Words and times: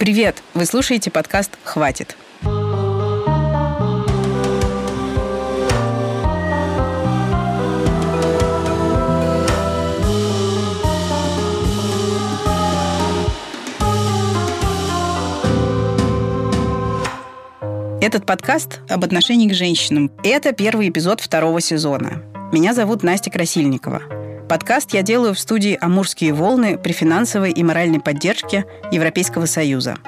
Привет! 0.00 0.42
Вы 0.54 0.64
слушаете 0.64 1.10
подкаст 1.10 1.58
«Хватит». 1.62 2.16
Этот 18.00 18.24
подкаст 18.24 18.80
об 18.88 19.04
отношении 19.04 19.50
к 19.50 19.52
женщинам. 19.52 20.10
Это 20.24 20.52
первый 20.52 20.88
эпизод 20.88 21.20
второго 21.20 21.60
сезона. 21.60 22.22
Меня 22.54 22.72
зовут 22.72 23.02
Настя 23.02 23.30
Красильникова. 23.30 24.19
Подкаст 24.50 24.94
я 24.94 25.02
делаю 25.02 25.32
в 25.32 25.38
студии 25.38 25.78
«Амурские 25.80 26.32
волны» 26.32 26.76
при 26.76 26.90
финансовой 26.90 27.52
и 27.52 27.62
моральной 27.62 28.00
поддержке 28.00 28.64
Европейского 28.90 29.46
Союза. 29.46 29.98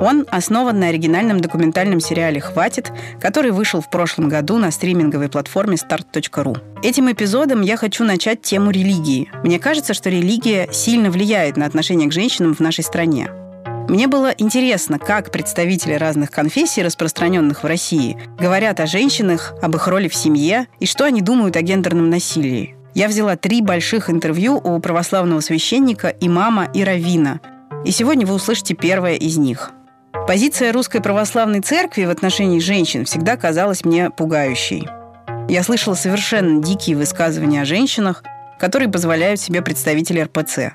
Он 0.00 0.26
основан 0.32 0.80
на 0.80 0.88
оригинальном 0.88 1.40
документальном 1.40 2.00
сериале 2.00 2.40
«Хватит», 2.40 2.90
который 3.20 3.52
вышел 3.52 3.80
в 3.80 3.88
прошлом 3.88 4.28
году 4.28 4.58
на 4.58 4.72
стриминговой 4.72 5.28
платформе 5.28 5.76
start.ru. 5.76 6.58
Этим 6.82 7.12
эпизодом 7.12 7.62
я 7.62 7.76
хочу 7.76 8.02
начать 8.02 8.42
тему 8.42 8.72
религии. 8.72 9.30
Мне 9.44 9.60
кажется, 9.60 9.94
что 9.94 10.10
религия 10.10 10.68
сильно 10.72 11.08
влияет 11.08 11.56
на 11.56 11.64
отношение 11.64 12.08
к 12.08 12.12
женщинам 12.12 12.56
в 12.56 12.60
нашей 12.60 12.82
стране. 12.82 13.30
Мне 13.88 14.08
было 14.08 14.34
интересно, 14.36 14.98
как 14.98 15.30
представители 15.30 15.92
разных 15.92 16.32
конфессий, 16.32 16.82
распространенных 16.82 17.62
в 17.62 17.66
России, 17.66 18.18
говорят 18.40 18.80
о 18.80 18.88
женщинах, 18.88 19.54
об 19.62 19.76
их 19.76 19.86
роли 19.86 20.08
в 20.08 20.16
семье 20.16 20.66
и 20.80 20.86
что 20.86 21.04
они 21.04 21.22
думают 21.22 21.54
о 21.54 21.62
гендерном 21.62 22.10
насилии. 22.10 22.74
Я 22.98 23.06
взяла 23.06 23.36
три 23.36 23.62
больших 23.62 24.10
интервью 24.10 24.56
у 24.56 24.80
православного 24.80 25.38
священника, 25.38 26.08
имама 26.20 26.68
и 26.74 26.82
равина. 26.82 27.38
И 27.84 27.92
сегодня 27.92 28.26
вы 28.26 28.34
услышите 28.34 28.74
первое 28.74 29.14
из 29.14 29.38
них. 29.38 29.70
Позиция 30.26 30.72
Русской 30.72 31.00
Православной 31.00 31.60
Церкви 31.60 32.06
в 32.06 32.10
отношении 32.10 32.58
женщин 32.58 33.04
всегда 33.04 33.36
казалась 33.36 33.84
мне 33.84 34.10
пугающей. 34.10 34.88
Я 35.48 35.62
слышала 35.62 35.94
совершенно 35.94 36.60
дикие 36.60 36.96
высказывания 36.96 37.62
о 37.62 37.64
женщинах, 37.64 38.24
которые 38.58 38.88
позволяют 38.90 39.38
себе 39.38 39.62
представители 39.62 40.18
РПЦ. 40.18 40.72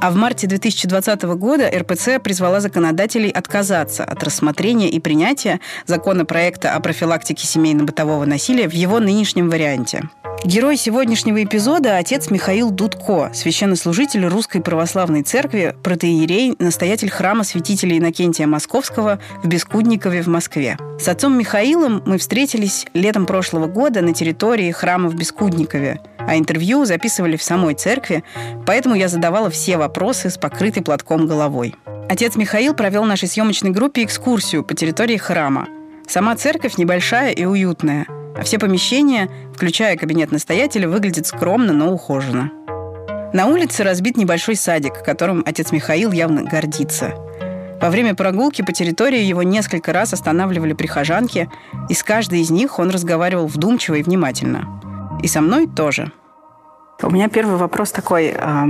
А 0.00 0.10
в 0.10 0.16
марте 0.16 0.46
2020 0.46 1.22
года 1.22 1.68
РПЦ 1.68 2.20
призвала 2.22 2.60
законодателей 2.60 3.30
отказаться 3.30 4.04
от 4.04 4.22
рассмотрения 4.22 4.88
и 4.88 5.00
принятия 5.00 5.60
законопроекта 5.86 6.74
о 6.74 6.80
профилактике 6.80 7.46
семейно-бытового 7.46 8.24
насилия 8.24 8.68
в 8.68 8.72
его 8.72 9.00
нынешнем 9.00 9.50
варианте. 9.50 10.08
Герой 10.44 10.76
сегодняшнего 10.76 11.42
эпизода– 11.42 11.96
отец 11.98 12.30
Михаил 12.30 12.70
Дудко, 12.70 13.32
священнослужитель 13.34 14.24
Русской 14.26 14.60
Православной 14.60 15.22
Церкви, 15.22 15.74
протеерей, 15.82 16.54
настоятель 16.60 17.10
храма 17.10 17.42
святителя 17.42 17.98
Иннокентия 17.98 18.46
Московского 18.46 19.18
в 19.42 19.48
Бескудникове 19.48 20.22
в 20.22 20.28
Москве. 20.28 20.78
С 21.00 21.08
отцом 21.08 21.36
Михаилом 21.36 22.02
мы 22.06 22.18
встретились 22.18 22.86
летом 22.94 23.26
прошлого 23.26 23.66
года 23.66 24.00
на 24.00 24.14
территории 24.14 24.70
храма 24.70 25.08
в 25.08 25.16
Бескудникове, 25.16 26.00
а 26.28 26.36
интервью 26.36 26.84
записывали 26.84 27.36
в 27.36 27.42
самой 27.42 27.74
церкви, 27.74 28.22
поэтому 28.66 28.94
я 28.94 29.08
задавала 29.08 29.50
все 29.50 29.78
вопросы 29.78 30.30
с 30.30 30.38
покрытой 30.38 30.82
платком 30.82 31.26
головой. 31.26 31.74
Отец 32.08 32.36
Михаил 32.36 32.74
провел 32.74 33.04
нашей 33.04 33.28
съемочной 33.28 33.70
группе 33.70 34.04
экскурсию 34.04 34.62
по 34.62 34.74
территории 34.74 35.16
храма. 35.16 35.68
Сама 36.06 36.36
церковь 36.36 36.76
небольшая 36.76 37.32
и 37.32 37.44
уютная– 37.44 38.06
а 38.38 38.44
все 38.44 38.58
помещения, 38.60 39.28
включая 39.52 39.96
кабинет 39.96 40.30
настоятеля, 40.30 40.88
выглядят 40.88 41.26
скромно, 41.26 41.72
но 41.72 41.92
ухоженно. 41.92 42.52
На 43.32 43.46
улице 43.46 43.82
разбит 43.82 44.16
небольшой 44.16 44.54
садик, 44.54 45.02
которым 45.04 45.42
отец 45.44 45.72
Михаил 45.72 46.12
явно 46.12 46.44
гордится. 46.44 47.14
Во 47.80 47.90
время 47.90 48.14
прогулки 48.14 48.62
по 48.62 48.72
территории 48.72 49.22
его 49.22 49.42
несколько 49.42 49.92
раз 49.92 50.12
останавливали 50.12 50.72
прихожанки, 50.72 51.50
и 51.88 51.94
с 51.94 52.04
каждой 52.04 52.40
из 52.40 52.50
них 52.50 52.78
он 52.78 52.90
разговаривал 52.90 53.48
вдумчиво 53.48 53.96
и 53.96 54.02
внимательно. 54.02 54.80
И 55.20 55.26
со 55.26 55.40
мной 55.40 55.66
тоже. 55.66 56.12
У 57.00 57.10
меня 57.10 57.28
первый 57.28 57.56
вопрос 57.56 57.92
такой, 57.92 58.34
э, 58.36 58.64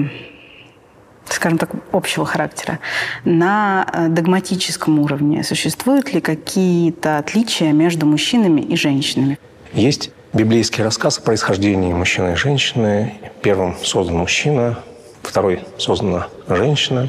скажем 1.31 1.57
так, 1.57 1.71
общего 1.93 2.27
характера. 2.27 2.79
На 3.25 3.87
э, 3.91 4.09
догматическом 4.09 4.99
уровне 4.99 5.43
существуют 5.43 6.13
ли 6.13 6.21
какие-то 6.21 7.17
отличия 7.17 7.73
между 7.73 8.05
мужчинами 8.05 8.61
и 8.61 8.77
женщинами? 8.77 9.39
Есть 9.73 10.11
библейский 10.35 10.85
рассказ 10.85 11.17
о 11.17 11.23
происхождении 11.23 11.91
мужчины 11.95 12.35
и 12.35 12.37
женщины. 12.37 13.15
Первым 13.41 13.75
создан 13.83 14.19
мужчина, 14.19 14.79
второй 15.23 15.61
создана 15.79 16.29
женщина 16.49 17.09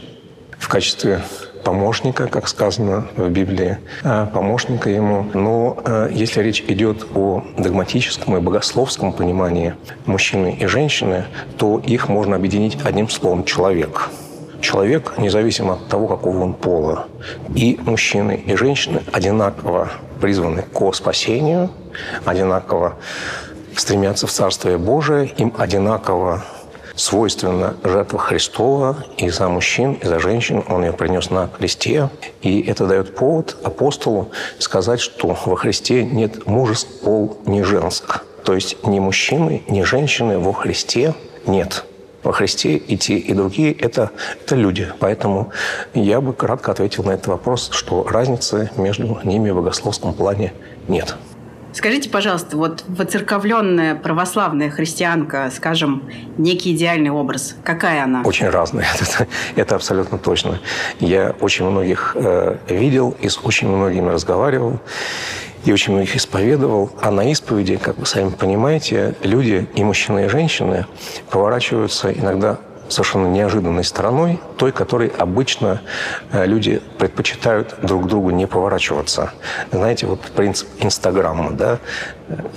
в 0.57 0.69
качестве 0.69 1.21
помощника, 1.63 2.27
как 2.27 2.47
сказано 2.47 3.07
в 3.15 3.29
Библии, 3.29 3.77
а 4.03 4.25
помощника 4.25 4.89
ему. 4.89 5.25
Но 5.33 5.77
э, 5.83 6.09
если 6.11 6.41
речь 6.41 6.63
идет 6.67 7.05
о 7.15 7.43
догматическом 7.57 8.37
и 8.37 8.39
богословском 8.39 9.13
понимании 9.13 9.75
мужчины 10.05 10.57
и 10.59 10.65
женщины, 10.65 11.25
то 11.57 11.79
их 11.79 12.09
можно 12.09 12.35
объединить 12.35 12.77
одним 12.83 13.09
словом 13.09 13.43
«человек». 13.43 14.09
Человек, 14.61 15.13
независимо 15.17 15.75
от 15.75 15.87
того, 15.87 16.07
какого 16.07 16.43
он 16.43 16.53
пола, 16.53 17.07
и 17.55 17.79
мужчины, 17.81 18.43
и 18.45 18.55
женщины 18.57 19.01
одинаково 19.13 19.89
призваны 20.19 20.63
к 20.63 20.93
спасению, 20.93 21.69
одинаково 22.25 22.95
стремятся 23.75 24.27
в 24.27 24.31
Царствие 24.31 24.77
Божие, 24.77 25.27
им 25.37 25.53
одинаково 25.57 26.43
свойственна 26.99 27.75
жертва 27.83 28.19
Христова 28.19 28.97
и 29.17 29.29
за 29.29 29.47
мужчин, 29.47 29.93
и 29.93 30.05
за 30.05 30.19
женщин. 30.19 30.63
Он 30.67 30.83
ее 30.83 30.93
принес 30.93 31.29
на 31.29 31.47
кресте. 31.47 32.09
И 32.41 32.61
это 32.61 32.85
дает 32.85 33.15
повод 33.15 33.57
апостолу 33.63 34.31
сказать, 34.59 34.99
что 34.99 35.37
во 35.45 35.55
Христе 35.55 36.03
нет 36.03 36.45
мужеств 36.45 36.89
пол 37.01 37.37
не 37.45 37.63
женск. 37.63 38.23
То 38.43 38.53
есть 38.53 38.85
ни 38.85 38.99
мужчины, 38.99 39.63
ни 39.67 39.83
женщины 39.83 40.39
во 40.39 40.53
Христе 40.53 41.13
нет 41.45 41.85
во 42.21 42.33
Христе 42.33 42.75
и 42.75 42.97
те, 42.97 43.17
и 43.17 43.33
другие– 43.33 43.71
это, 43.79 44.11
это 44.41 44.55
люди. 44.55 44.91
Поэтому 44.99 45.51
я 45.93 46.19
бы 46.19 46.33
кратко 46.33 46.71
ответил 46.73 47.05
на 47.05 47.11
этот 47.11 47.27
вопрос, 47.27 47.69
что 47.71 48.03
разницы 48.03 48.71
между 48.75 49.19
ними 49.23 49.51
в 49.51 49.55
богословском 49.55 50.13
плане 50.13 50.51
нет. 50.89 51.15
Скажите, 51.73 52.09
пожалуйста, 52.09 52.57
вот 52.57 52.83
воцерковленная 52.87 53.95
православная 53.95 54.69
христианка, 54.69 55.51
скажем, 55.55 56.03
некий 56.37 56.75
идеальный 56.75 57.11
образ, 57.11 57.55
какая 57.63 58.03
она? 58.03 58.23
Очень 58.23 58.49
разная, 58.49 58.87
это, 58.99 59.27
это 59.55 59.75
абсолютно 59.75 60.17
точно. 60.17 60.59
Я 60.99 61.35
очень 61.39 61.65
многих 61.65 62.13
э, 62.15 62.57
видел 62.67 63.15
и 63.21 63.29
с 63.29 63.39
очень 63.43 63.67
многими 63.67 64.09
разговаривал 64.09 64.79
и 65.65 65.71
очень 65.71 65.93
многих 65.93 66.15
исповедовал. 66.15 66.91
А 67.01 67.11
на 67.11 67.29
исповеди, 67.31 67.77
как 67.77 67.97
вы 67.97 68.05
сами 68.05 68.29
понимаете, 68.29 69.15
люди, 69.21 69.67
и 69.75 69.83
мужчины, 69.83 70.25
и 70.25 70.29
женщины, 70.29 70.85
поворачиваются 71.29 72.11
иногда 72.11 72.59
совершенно 72.89 73.27
неожиданной 73.27 73.83
стороной, 73.83 74.39
той, 74.57 74.71
которой 74.71 75.07
обычно 75.07 75.81
э, 76.31 76.45
люди 76.45 76.81
предпочитают 76.97 77.75
друг 77.81 78.07
другу 78.07 78.31
не 78.31 78.47
поворачиваться. 78.47 79.31
Знаете, 79.71 80.07
вот 80.07 80.21
принцип 80.21 80.67
Инстаграма, 80.79 81.51
да, 81.51 81.79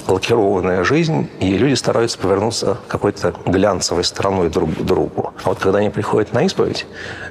лакированная 0.08 0.84
жизнь, 0.84 1.30
и 1.40 1.56
люди 1.56 1.74
стараются 1.74 2.18
повернуться 2.18 2.78
какой-то 2.88 3.34
глянцевой 3.46 4.04
стороной 4.04 4.50
друг 4.50 4.74
к 4.74 4.82
другу. 4.82 5.32
А 5.44 5.50
вот 5.50 5.58
когда 5.58 5.78
они 5.78 5.90
приходят 5.90 6.32
на 6.32 6.44
исповедь, 6.44 6.86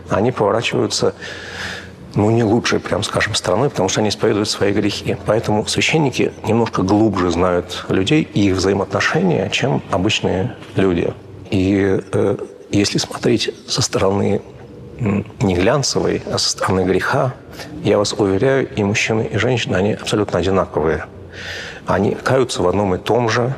они 0.10 0.32
поворачиваются 0.32 1.14
ну, 2.16 2.30
не 2.30 2.44
лучшей, 2.44 2.80
прям 2.80 3.04
скажем, 3.04 3.36
стороной, 3.36 3.70
потому 3.70 3.90
что 3.90 4.02
они 4.02 4.10
исповедуют 4.10 4.50
свои 4.50 4.74
грехи. 4.74 5.18
Поэтому 5.26 5.66
священники 5.66 6.32
немножко 6.46 6.82
глубже 6.82 7.32
знают 7.32 7.86
людей 7.90 8.28
и 8.34 8.50
их 8.50 8.56
взаимоотношения, 8.56 9.50
чем 9.50 9.82
обычные 9.92 10.56
люди. 10.76 11.14
И 11.50 12.02
э, 12.14 12.38
если 12.78 12.98
смотреть 12.98 13.54
со 13.68 13.82
стороны 13.82 14.42
не 15.00 15.56
глянцевой, 15.56 16.22
а 16.32 16.38
со 16.38 16.50
стороны 16.50 16.84
греха, 16.84 17.34
я 17.84 17.98
вас 17.98 18.14
уверяю, 18.14 18.70
и 18.74 18.84
мужчины, 18.84 19.28
и 19.32 19.38
женщины, 19.38 19.76
они 19.76 19.94
абсолютно 19.94 20.40
одинаковые. 20.40 21.06
Они 21.88 22.16
каются 22.16 22.62
в 22.62 22.68
одном 22.68 22.94
и 22.96 22.98
том 22.98 23.30
же, 23.30 23.56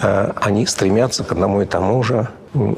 э, 0.00 0.32
они 0.36 0.66
стремятся 0.66 1.24
к 1.24 1.32
одному 1.32 1.62
и 1.62 1.64
тому 1.64 2.02
же. 2.02 2.28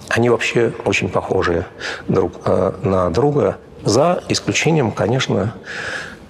Они 0.09 0.29
вообще 0.29 0.73
очень 0.85 1.09
похожи 1.09 1.67
друг 2.07 2.35
э, 2.45 2.73
на 2.83 3.11
друга, 3.11 3.57
за 3.85 4.23
исключением, 4.29 4.93
конечно, 4.93 5.55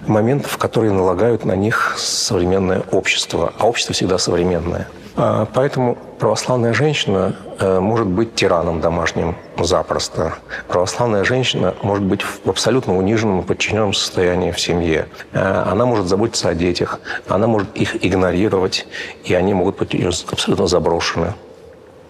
моментов, 0.07 0.57
которые 0.57 0.93
налагают 0.93 1.45
на 1.45 1.55
них 1.55 1.95
современное 1.97 2.83
общество. 2.91 3.53
А 3.59 3.67
общество 3.67 3.93
всегда 3.93 4.17
современное. 4.17 4.87
А, 5.17 5.47
поэтому 5.53 5.97
православная 6.19 6.73
женщина 6.73 7.35
э, 7.59 7.79
может 7.79 8.07
быть 8.07 8.35
тираном 8.35 8.81
домашним 8.81 9.37
запросто. 9.57 10.35
Православная 10.67 11.23
женщина 11.23 11.73
может 11.81 12.03
быть 12.03 12.21
в 12.21 12.49
абсолютно 12.49 12.97
униженном 12.97 13.39
и 13.39 13.43
подчиненном 13.43 13.93
состоянии 13.93 14.51
в 14.51 14.59
семье. 14.59 15.07
Э, 15.31 15.63
она 15.67 15.85
может 15.85 16.07
заботиться 16.07 16.49
о 16.49 16.53
детях, 16.53 16.99
она 17.29 17.47
может 17.47 17.75
их 17.77 18.03
игнорировать, 18.05 18.87
и 19.23 19.33
они 19.33 19.53
могут 19.53 19.77
быть 19.77 19.95
абсолютно 20.29 20.67
заброшены. 20.67 21.33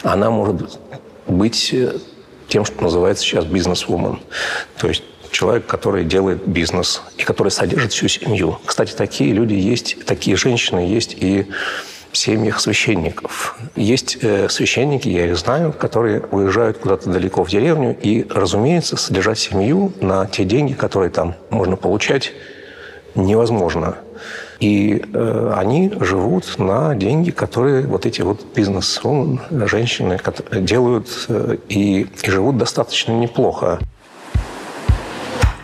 Она 0.01 0.31
может 0.31 0.79
быть 1.27 1.73
э, 1.73 1.97
тем, 2.47 2.65
что 2.65 2.81
называется 2.81 3.23
сейчас 3.23 3.45
бизнес-вумен. 3.45 4.19
То 4.79 4.87
есть 4.87 5.03
человек, 5.29 5.67
который 5.67 6.05
делает 6.05 6.47
бизнес 6.47 7.03
и 7.17 7.23
который 7.23 7.49
содержит 7.49 7.91
всю 7.91 8.07
семью. 8.07 8.57
Кстати, 8.65 8.93
такие 8.93 9.31
люди 9.31 9.53
есть, 9.53 10.05
такие 10.05 10.37
женщины 10.37 10.79
есть 10.79 11.13
и 11.13 11.47
семьях 12.17 12.59
священников. 12.59 13.57
Есть 13.75 14.17
э, 14.21 14.49
священники, 14.49 15.09
я 15.09 15.27
их 15.27 15.37
знаю, 15.37 15.73
которые 15.73 16.21
уезжают 16.31 16.77
куда-то 16.77 17.09
далеко 17.09 17.43
в 17.43 17.49
деревню 17.49 17.97
и, 18.01 18.25
разумеется, 18.29 18.97
содержать 18.97 19.39
семью 19.39 19.91
на 20.01 20.25
те 20.27 20.43
деньги, 20.45 20.73
которые 20.73 21.09
там 21.09 21.35
можно 21.49 21.75
получать, 21.75 22.33
невозможно. 23.15 23.97
И 24.59 25.03
э, 25.13 25.53
они 25.55 25.91
живут 25.99 26.57
на 26.57 26.95
деньги, 26.95 27.31
которые 27.31 27.85
вот 27.85 28.05
эти 28.05 28.21
вот 28.21 28.45
бизнес 28.55 29.01
женщины 29.51 30.19
делают 30.51 31.07
э, 31.27 31.57
и, 31.67 32.07
и 32.23 32.29
живут 32.29 32.57
достаточно 32.57 33.11
неплохо. 33.11 33.79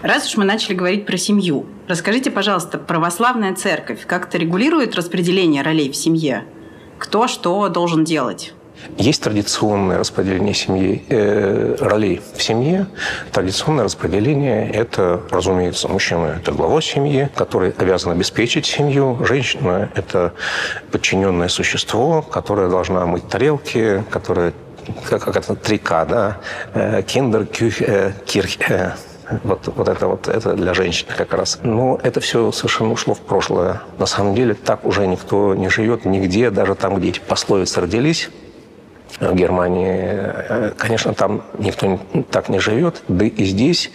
Раз 0.01 0.25
уж 0.25 0.38
мы 0.38 0.45
начали 0.45 0.74
говорить 0.74 1.06
про 1.06 1.15
семью, 1.15 1.68
расскажите, 1.88 2.31
пожалуйста, 2.31 2.80
православная 2.80 3.53
церковь 3.53 4.07
как-то 4.07 4.39
регулирует 4.39 4.95
распределение 4.95 5.62
ролей 5.62 5.92
в 5.92 5.95
семье? 5.95 6.44
Кто 6.98 7.27
что 7.27 7.69
должен 7.69 8.03
делать? 8.03 8.53
Есть 8.98 9.21
традиционное 9.21 10.00
распределение 10.00 10.56
семьи, 10.56 11.03
э, 11.07 11.75
ролей 11.80 12.19
в 12.36 12.42
семье. 12.42 12.88
Традиционное 13.31 13.83
распределение– 13.83 14.71
это, 14.74 15.21
разумеется, 15.30 15.88
мужчина– 15.88 16.38
это 16.42 16.51
глава 16.51 16.81
семьи, 16.81 17.30
который 17.36 17.69
обязан 17.69 18.12
обеспечить 18.12 18.65
семью. 18.65 19.24
Женщина– 19.24 19.92
это 19.95 20.33
подчиненное 20.92 21.47
существо, 21.47 22.24
которое 22.24 22.69
должна 22.69 23.06
мыть 23.06 23.27
тарелки, 23.27 24.04
которое 24.09 24.54
как, 25.07 25.27
это 25.27 25.54
3К, 25.54 26.06
да, 26.07 26.38
э, 26.74 27.04
киндер, 27.04 27.45
кюх, 27.45 27.81
э, 27.81 28.13
кирх, 28.25 28.71
э, 28.71 28.95
вот, 29.44 29.72
вот 29.75 29.88
это 29.88 30.07
вот 30.07 30.28
это 30.28 30.54
для 30.54 30.74
женщин 30.74 31.07
как 31.16 31.33
раз. 31.33 31.60
Но 31.63 32.00
это 32.04 32.19
все 32.19 32.51
совершенно 32.51 32.92
ушло 32.92 33.13
в 33.13 33.19
прошлое. 33.19 33.81
На 33.98 34.06
самом 34.06 34.36
деле 34.36 34.54
так 34.54 34.86
уже 34.86 35.07
никто 35.07 35.56
не 35.56 35.69
живет 35.69 36.06
нигде, 36.06 36.50
даже 36.50 36.75
там, 36.75 36.95
где 36.95 37.10
эти 37.10 37.19
пословицы 37.19 37.81
родились, 37.81 38.30
в 39.19 39.36
Германии, 39.36 40.74
конечно, 40.78 41.13
там 41.13 41.44
никто 41.57 42.00
так 42.31 42.50
не 42.50 42.60
живет. 42.60 43.04
Да 43.07 43.25
и 43.25 43.44
здесь 43.44 43.92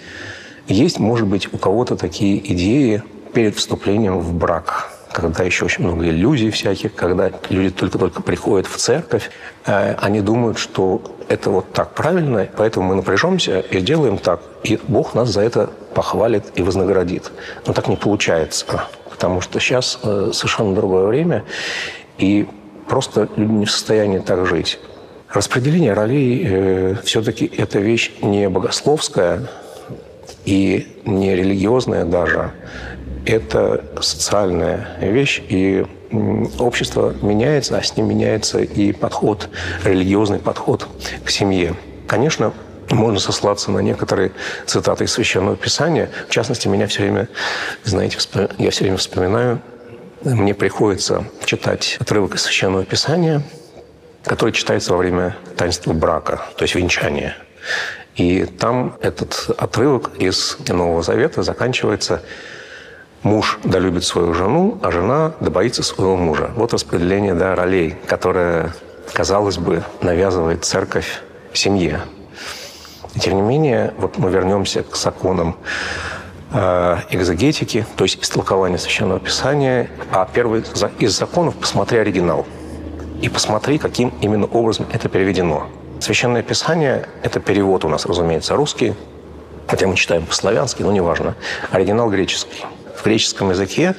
есть, 0.68 0.98
может 0.98 1.26
быть, 1.26 1.52
у 1.52 1.58
кого-то 1.58 1.96
такие 1.96 2.52
идеи 2.52 3.02
перед 3.32 3.56
вступлением 3.56 4.18
в 4.18 4.34
брак 4.34 4.92
когда 5.16 5.44
еще 5.44 5.64
очень 5.64 5.84
много 5.84 6.06
иллюзий 6.06 6.50
всяких, 6.50 6.94
когда 6.94 7.30
люди 7.48 7.70
только-только 7.70 8.20
приходят 8.20 8.66
в 8.66 8.76
церковь, 8.76 9.30
э, 9.64 9.94
они 9.94 10.20
думают, 10.20 10.58
что 10.58 11.00
это 11.28 11.48
вот 11.48 11.72
так 11.72 11.94
правильно, 11.94 12.46
поэтому 12.54 12.88
мы 12.88 12.96
напряжемся 12.96 13.60
и 13.60 13.80
сделаем 13.80 14.18
так. 14.18 14.40
И 14.66 14.80
Бог 14.88 15.14
нас 15.14 15.28
за 15.28 15.42
это 15.42 15.70
похвалит 15.94 16.44
и 16.56 16.62
вознаградит. 16.62 17.30
Но 17.66 17.72
так 17.72 17.86
не 17.86 17.96
получается, 17.96 18.66
потому 19.08 19.40
что 19.40 19.60
сейчас 19.60 19.98
э, 20.02 20.30
совершенно 20.32 20.74
другое 20.74 21.06
время, 21.06 21.44
и 22.18 22.48
просто 22.88 23.28
люди 23.36 23.52
не 23.52 23.66
в 23.66 23.70
состоянии 23.70 24.18
так 24.18 24.44
жить. 24.46 24.80
Распределение 25.32 25.92
ролей 25.92 26.44
э, 26.44 26.96
все-таки 27.04 27.50
это 27.56 27.78
вещь 27.78 28.10
не 28.22 28.48
богословская 28.48 29.46
и 30.44 31.00
не 31.04 31.36
религиозная 31.36 32.04
даже 32.04 32.50
это 33.24 33.84
социальная 34.00 34.88
вещь, 35.00 35.42
и 35.48 35.84
общество 36.58 37.14
меняется, 37.22 37.76
а 37.76 37.82
с 37.82 37.96
ним 37.96 38.08
меняется 38.08 38.60
и 38.60 38.92
подход, 38.92 39.48
религиозный 39.84 40.38
подход 40.38 40.88
к 41.24 41.30
семье. 41.30 41.74
Конечно, 42.06 42.52
можно 42.90 43.18
сослаться 43.18 43.70
на 43.70 43.80
некоторые 43.80 44.32
цитаты 44.66 45.04
из 45.04 45.12
Священного 45.12 45.56
Писания. 45.56 46.10
В 46.28 46.30
частности, 46.30 46.68
меня 46.68 46.86
все 46.86 47.02
время, 47.02 47.28
знаете, 47.84 48.18
я 48.58 48.70
все 48.70 48.84
время 48.84 48.96
вспоминаю, 48.96 49.60
мне 50.22 50.54
приходится 50.54 51.24
читать 51.44 51.96
отрывок 52.00 52.34
из 52.34 52.42
Священного 52.42 52.84
Писания, 52.84 53.42
который 54.24 54.52
читается 54.52 54.92
во 54.92 54.98
время 54.98 55.36
таинства 55.56 55.92
брака, 55.92 56.42
то 56.56 56.62
есть 56.62 56.74
венчания. 56.74 57.36
И 58.16 58.44
там 58.44 58.96
этот 59.02 59.50
отрывок 59.58 60.12
из 60.18 60.56
Нового 60.68 61.02
Завета 61.02 61.42
заканчивается 61.42 62.22
муж 63.22 63.58
да 63.64 63.78
любит 63.78 64.04
свою 64.04 64.32
жену, 64.32 64.78
а 64.82 64.90
жена 64.90 65.34
да 65.40 65.50
боится 65.50 65.82
своего 65.82 66.16
мужа. 66.16 66.50
Вот 66.56 66.72
распределение 66.72 67.34
да, 67.34 67.54
ролей, 67.54 67.96
которое, 68.06 68.72
казалось 69.12 69.58
бы, 69.58 69.82
навязывает 70.00 70.64
церковь 70.64 71.20
семье. 71.52 72.00
Тем 73.20 73.36
не 73.36 73.42
менее, 73.42 73.94
вот 73.98 74.18
мы 74.18 74.30
вернемся 74.30 74.82
к 74.82 74.96
законам 74.96 75.56
э, 76.52 76.98
экзегетики, 77.10 77.86
то 77.96 78.04
есть 78.04 78.22
истолкования 78.22 78.78
Священного 78.78 79.20
Писания, 79.20 79.88
а 80.12 80.28
первый 80.32 80.64
из 80.98 81.16
законов– 81.16 81.54
посмотри 81.60 81.98
оригинал. 81.98 82.46
И 83.22 83.28
посмотри, 83.28 83.78
каким 83.78 84.12
именно 84.20 84.46
образом 84.46 84.86
это 84.92 85.08
переведено. 85.08 85.66
Священное 86.00 86.42
Писание– 86.42 87.08
это 87.22 87.40
перевод 87.40 87.84
у 87.84 87.88
нас, 87.88 88.04
разумеется, 88.04 88.54
русский, 88.54 88.94
хотя 89.66 89.86
мы 89.86 89.96
читаем 89.96 90.26
по-славянски, 90.26 90.82
но 90.82 90.92
неважно. 90.92 91.34
Оригинал 91.70 92.10
греческий– 92.10 92.64
в 92.96 93.04
греческом 93.04 93.50
языке 93.50 93.94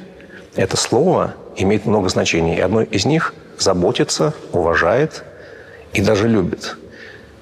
это 0.56 0.76
слово 0.76 1.36
имеет 1.56 1.86
много 1.86 2.10
значений. 2.10 2.56
И 2.56 2.60
одно 2.60 2.82
из 2.82 3.06
них– 3.06 3.34
заботится, 3.58 4.34
уважает 4.52 5.24
и 5.94 6.02
даже 6.02 6.28
любит. 6.28 6.78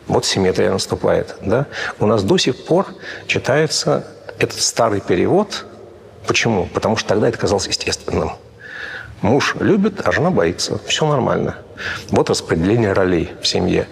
Вот 0.08 0.26
симметрия 0.26 0.72
наступает. 0.72 1.36
Да? 1.42 1.68
У 2.00 2.06
нас 2.06 2.24
до 2.24 2.38
сих 2.38 2.66
пор 2.66 2.88
читается 3.28 4.06
этот 4.40 4.62
старый 4.62 5.02
перевод. 5.02 5.66
Почему? 6.28 6.68
Потому 6.74 6.98
что 6.98 7.10
тогда 7.10 7.30
это 7.30 7.38
казалось 7.38 7.68
естественным. 7.68 8.32
Муж 9.22 9.56
любит, 9.60 10.06
а 10.06 10.12
жена 10.12 10.30
боится. 10.30 10.80
Все 10.86 11.08
нормально. 11.08 11.56
Вот 12.10 12.30
распределение 12.30 12.94
ролей 12.94 13.32
в 13.42 13.48
семье. 13.48 13.88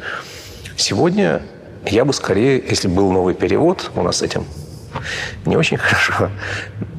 Сегодня 0.77 1.41
я 1.85 2.05
бы 2.05 2.13
скорее, 2.13 2.63
если 2.67 2.87
был 2.87 3.11
новый 3.11 3.33
перевод, 3.33 3.91
у 3.95 4.01
нас 4.01 4.17
с 4.17 4.21
этим 4.21 4.45
не 5.45 5.57
очень 5.57 5.77
хорошо, 5.77 6.29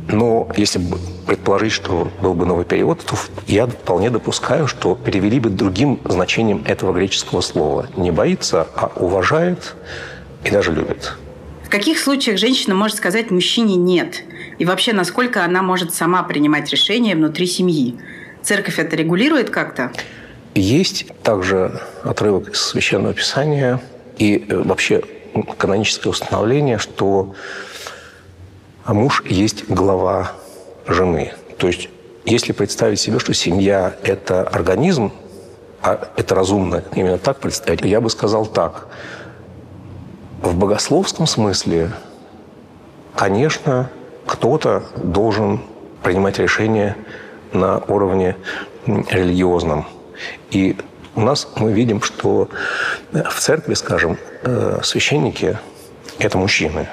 но 0.08 0.48
если 0.56 0.80
предположить, 1.26 1.72
что 1.72 2.10
был 2.20 2.34
бы 2.34 2.44
новый 2.44 2.64
перевод, 2.64 3.00
то 3.04 3.16
я 3.46 3.66
вполне 3.66 4.10
допускаю, 4.10 4.66
что 4.66 4.94
перевели 4.94 5.40
бы 5.40 5.50
другим 5.50 6.00
значением 6.04 6.62
этого 6.66 6.92
греческого 6.92 7.40
слова. 7.40 7.88
Не 7.96 8.10
боится, 8.10 8.66
а 8.76 8.92
уважает 8.96 9.74
и 10.44 10.50
даже 10.50 10.72
любит. 10.72 11.14
В 11.64 11.70
каких 11.70 11.98
случаях 11.98 12.38
женщина 12.38 12.74
может 12.74 12.98
сказать 12.98 13.30
мужчине 13.30 13.76
«нет»? 13.76 14.22
И 14.58 14.64
вообще, 14.64 14.92
насколько 14.92 15.44
она 15.44 15.62
может 15.62 15.94
сама 15.94 16.22
принимать 16.22 16.70
решения 16.70 17.16
внутри 17.16 17.46
семьи? 17.46 17.98
Церковь 18.42 18.78
это 18.78 18.94
регулирует 18.94 19.50
как-то? 19.50 19.90
Есть 20.54 21.06
также 21.22 21.80
отрывок 22.04 22.50
из 22.50 22.60
Священного 22.60 23.14
Писания 23.14 23.80
и 24.18 24.44
э, 24.48 24.62
вообще 24.62 25.02
каноническое 25.58 26.10
установление, 26.12 26.78
что 26.78 27.34
а 28.84 28.94
муж 28.94 29.22
есть 29.26 29.68
глава 29.68 30.32
жены. 30.86 31.32
То 31.58 31.66
есть, 31.66 31.88
если 32.24 32.52
представить 32.52 33.00
себе, 33.00 33.18
что 33.18 33.32
семья– 33.34 33.96
это 34.02 34.42
организм, 34.42 35.12
а 35.82 36.08
это 36.16 36.34
разумно 36.34 36.82
именно 36.94 37.18
так 37.18 37.38
представить, 37.38 37.82
я 37.82 38.00
бы 38.00 38.10
сказал 38.10 38.46
так. 38.46 38.88
В 40.42 40.56
богословском 40.56 41.26
смысле, 41.26 41.90
конечно, 43.14 43.90
кто-то 44.26 44.84
должен 44.96 45.60
принимать 46.02 46.38
решения 46.38 46.96
на 47.52 47.78
уровне 47.78 48.36
религиозном. 48.86 49.86
И 50.50 50.76
у 51.14 51.20
нас 51.20 51.48
мы 51.56 51.72
видим, 51.72 52.02
что 52.02 52.48
в 53.12 53.40
церкви, 53.40 53.74
скажем, 53.74 54.18
э, 54.42 54.80
священники– 54.82 55.58
это 56.18 56.36
мужчины. 56.36 56.88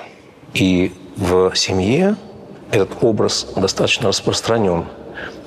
И 0.53 0.93
в 1.21 1.55
семье 1.55 2.15
этот 2.71 3.03
образ 3.03 3.47
достаточно 3.55 4.07
распространен. 4.09 4.85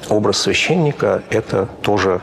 Образ 0.09 0.39
священника– 0.39 1.23
это 1.31 1.69
тоже 1.83 2.21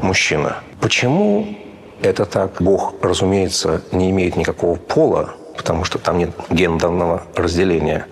мужчина. 0.00 0.58
Почему 0.80 1.56
это 2.02 2.24
так? 2.24 2.62
Бог, 2.62 2.94
разумеется, 3.02 3.82
не 3.90 4.10
имеет 4.10 4.36
никакого 4.36 4.76
пола, 4.76 5.34
потому 5.56 5.84
что 5.84 5.98
там 5.98 6.18
нет 6.18 6.30
гендерного 6.50 7.24
разделения 7.34 8.06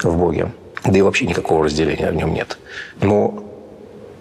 в 0.00 0.16
Боге. 0.16 0.52
Да 0.84 0.96
и 0.96 1.02
вообще 1.02 1.26
никакого 1.26 1.64
разделения 1.64 2.10
в 2.10 2.14
нем 2.14 2.32
нет. 2.32 2.58
Но 3.00 3.42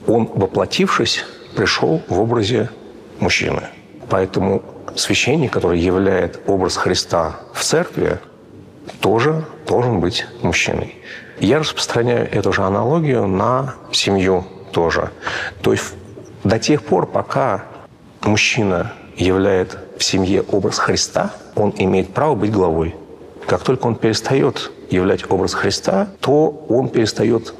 он, 0.07 0.29
воплотившись, 0.33 1.25
пришел 1.55 2.01
в 2.07 2.19
образе 2.19 2.69
мужчины. 3.19 3.63
Поэтому 4.09 4.63
священник, 4.95 5.51
который 5.53 5.79
являет 5.79 6.39
образ 6.47 6.75
Христа 6.77 7.35
в 7.53 7.63
церкви, 7.63 8.19
тоже 9.01 9.45
должен 9.67 9.99
быть 9.99 10.25
мужчиной. 10.41 10.95
Я 11.39 11.59
распространяю 11.59 12.29
эту 12.31 12.51
же 12.51 12.63
аналогию 12.63 13.27
на 13.27 13.75
семью 13.91 14.45
тоже. 14.71 15.11
То 15.61 15.71
есть 15.71 15.93
до 16.43 16.59
тех 16.59 16.83
пор, 16.83 17.05
пока 17.05 17.65
мужчина 18.21 18.93
являет 19.15 19.77
в 19.97 20.03
семье 20.03 20.43
образ 20.43 20.79
Христа, 20.79 21.31
он 21.55 21.73
имеет 21.77 22.13
право 22.13 22.35
быть 22.35 22.51
главой. 22.51 22.95
Как 23.47 23.63
только 23.63 23.87
он 23.87 23.95
перестает 23.95 24.71
являть 24.89 25.29
образ 25.29 25.53
Христа, 25.53 26.07
то 26.19 26.65
он 26.69 26.89
перестает 26.89 27.53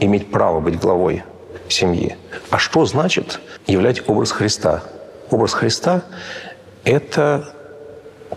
иметь 0.00 0.30
право 0.30 0.60
быть 0.60 0.78
главой 0.78 1.24
семьи. 1.68 2.16
А 2.50 2.58
что 2.58 2.84
значит 2.86 3.40
являть 3.66 4.08
образ 4.08 4.32
Христа? 4.32 4.82
Образ 5.30 5.52
Христа– 5.52 6.02
это 6.84 7.54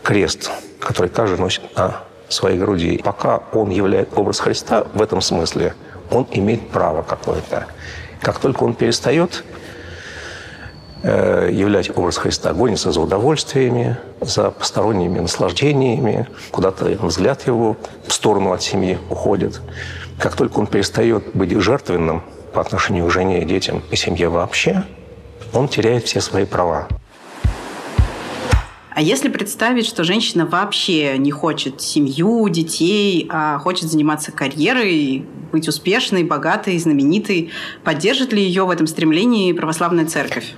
крест, 0.03 0.51
который 0.79 1.09
каждый 1.09 1.39
носит 1.39 1.75
на 1.75 2.03
своей 2.31 2.57
груди. 2.57 3.01
Пока 3.03 3.41
он 3.53 3.69
являет 3.69 4.17
образ 4.17 4.39
Христа 4.39 4.85
в 4.93 5.01
этом 5.01 5.21
смысле, 5.21 5.73
он 6.11 6.27
имеет 6.31 6.69
право 6.69 7.01
какое-то. 7.01 7.67
Как 8.21 8.39
только 8.39 8.63
он 8.63 8.73
перестает 8.73 9.43
э, 11.03 11.49
являть 11.51 11.95
образ 11.95 12.17
Христа, 12.17 12.53
гонится 12.53 12.91
за 12.91 13.01
удовольствиями, 13.01 13.97
за 14.19 14.51
посторонними 14.51 15.19
наслаждениями, 15.19 16.27
куда-то 16.51 16.85
взгляд 16.85 17.47
его 17.47 17.77
в 18.05 18.13
сторону 18.13 18.51
от 18.53 18.61
семьи 18.61 18.97
уходит. 19.09 19.61
Как 20.19 20.35
только 20.35 20.59
он 20.59 20.67
перестает 20.67 21.31
быть 21.33 21.51
жертвенным 21.51 22.21
по 22.53 22.61
отношению 22.61 23.07
к 23.07 23.11
жене 23.11 23.41
и 23.41 23.45
детям 23.45 23.81
и 23.89 23.95
семье 23.95 24.29
вообще, 24.29 24.83
он 25.53 25.67
теряет 25.67 26.05
все 26.05 26.21
свои 26.21 26.45
права. 26.45 26.87
А 28.93 29.01
если 29.01 29.29
представить, 29.29 29.85
что 29.85 30.03
женщина 30.03 30.45
вообще 30.45 31.17
не 31.17 31.31
хочет 31.31 31.81
семью, 31.81 32.49
детей, 32.49 33.25
а 33.29 33.57
хочет 33.57 33.89
заниматься 33.89 34.33
карьерой, 34.33 35.25
быть 35.51 35.67
успешной, 35.69 36.23
богатой, 36.23 36.77
знаменитой, 36.77 37.51
поддержит 37.85 38.33
ли 38.33 38.43
ее 38.43 38.65
в 38.65 38.69
этом 38.69 38.87
стремлении 38.87 39.53
православная 39.53 40.05
церковь? 40.05 40.53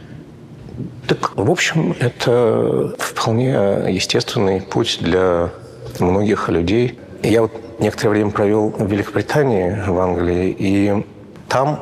Так, 1.07 1.35
в 1.35 1.51
общем, 1.51 1.95
это 1.99 2.95
вполне 2.97 3.51
естественный 3.89 4.61
путь 4.61 4.97
для 4.99 5.51
многих 5.99 6.49
людей. 6.49 6.97
Я 7.21 7.43
вот 7.43 7.51
некоторое 7.79 8.09
время 8.09 8.31
провел 8.31 8.69
в 8.69 8.91
Великобритании, 8.91 9.83
в 9.87 9.99
Англии, 9.99 10.55
и 10.57 11.03
там 11.47 11.79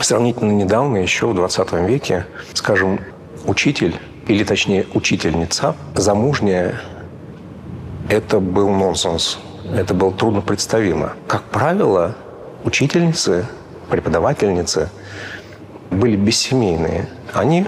сравнительно 0.00 0.52
недавно, 0.52 0.96
еще 0.96 1.26
в 1.26 1.34
20 1.34 1.72
веке, 1.86 2.26
скажем, 2.54 2.98
учитель 3.46 3.94
или 4.26 4.44
точнее 4.44 4.86
учительница, 4.94 5.76
замужняя, 5.94 6.80
это 8.08 8.40
был 8.40 8.70
нонсенс. 8.70 9.38
Это 9.74 9.94
было 9.94 10.12
трудно 10.12 10.40
представимо. 10.40 11.14
Как 11.26 11.42
правило, 11.44 12.14
учительницы, 12.64 13.46
преподавательницы 13.88 14.90
были 15.90 16.16
бессемейные. 16.16 17.08
Они 17.32 17.66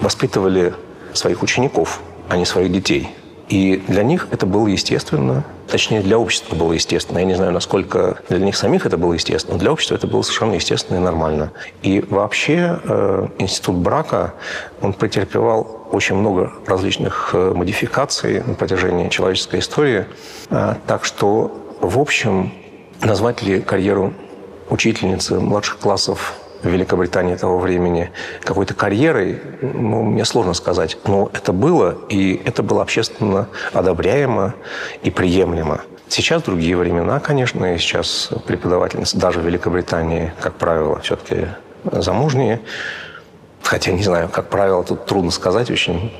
воспитывали 0.00 0.74
своих 1.12 1.42
учеников, 1.42 2.00
а 2.28 2.36
не 2.36 2.44
своих 2.44 2.72
детей. 2.72 3.14
И 3.48 3.76
для 3.86 4.02
них 4.02 4.28
это 4.32 4.44
было 4.44 4.66
естественно, 4.66 5.44
точнее, 5.68 6.00
для 6.00 6.18
общества 6.18 6.56
было 6.56 6.72
естественно. 6.72 7.18
Я 7.18 7.24
не 7.24 7.34
знаю, 7.34 7.52
насколько 7.52 8.18
для 8.28 8.38
них 8.38 8.56
самих 8.56 8.86
это 8.86 8.96
было 8.96 9.12
естественно, 9.12 9.54
но 9.54 9.60
для 9.60 9.72
общества 9.72 9.94
это 9.94 10.06
было 10.06 10.22
совершенно 10.22 10.54
естественно 10.54 10.96
и 10.96 11.00
нормально. 11.00 11.52
И 11.82 12.00
вообще 12.00 12.80
э, 12.82 13.28
институт 13.38 13.76
брака, 13.76 14.34
он 14.80 14.92
претерпевал 14.92 15.86
очень 15.92 16.16
много 16.16 16.52
различных 16.66 17.30
э, 17.34 17.52
модификаций 17.54 18.42
на 18.42 18.54
протяжении 18.54 19.08
человеческой 19.08 19.60
истории. 19.60 20.06
Э, 20.50 20.74
так 20.86 21.04
что, 21.04 21.76
в 21.80 21.98
общем, 22.00 22.52
назвать 23.00 23.42
ли 23.42 23.60
карьеру 23.60 24.12
учительницы 24.70 25.38
младших 25.38 25.78
классов 25.78 26.34
в 26.62 26.68
Великобритании 26.68 27.36
того 27.36 27.58
времени 27.58 28.10
какой-то 28.42 28.74
карьерой, 28.74 29.40
ну, 29.60 30.02
мне 30.02 30.24
сложно 30.24 30.54
сказать. 30.54 30.98
Но 31.06 31.30
это 31.32 31.52
было, 31.52 31.96
и 32.08 32.40
это 32.44 32.62
было 32.62 32.82
общественно 32.82 33.48
одобряемо 33.72 34.54
и 35.02 35.10
приемлемо. 35.10 35.82
Сейчас 36.08 36.42
другие 36.42 36.76
времена, 36.76 37.18
конечно, 37.18 37.74
и 37.74 37.78
сейчас 37.78 38.30
преподавательницы 38.46 39.16
даже 39.18 39.40
в 39.40 39.46
Великобритании, 39.46 40.32
как 40.40 40.54
правило, 40.54 41.00
все-таки 41.00 41.48
замужние. 41.84 42.60
Хотя, 43.62 43.90
не 43.90 44.04
знаю, 44.04 44.28
как 44.28 44.48
правило, 44.48 44.84
тут 44.84 45.06
трудно 45.06 45.32
сказать 45.32 45.70
очень. 45.70 46.12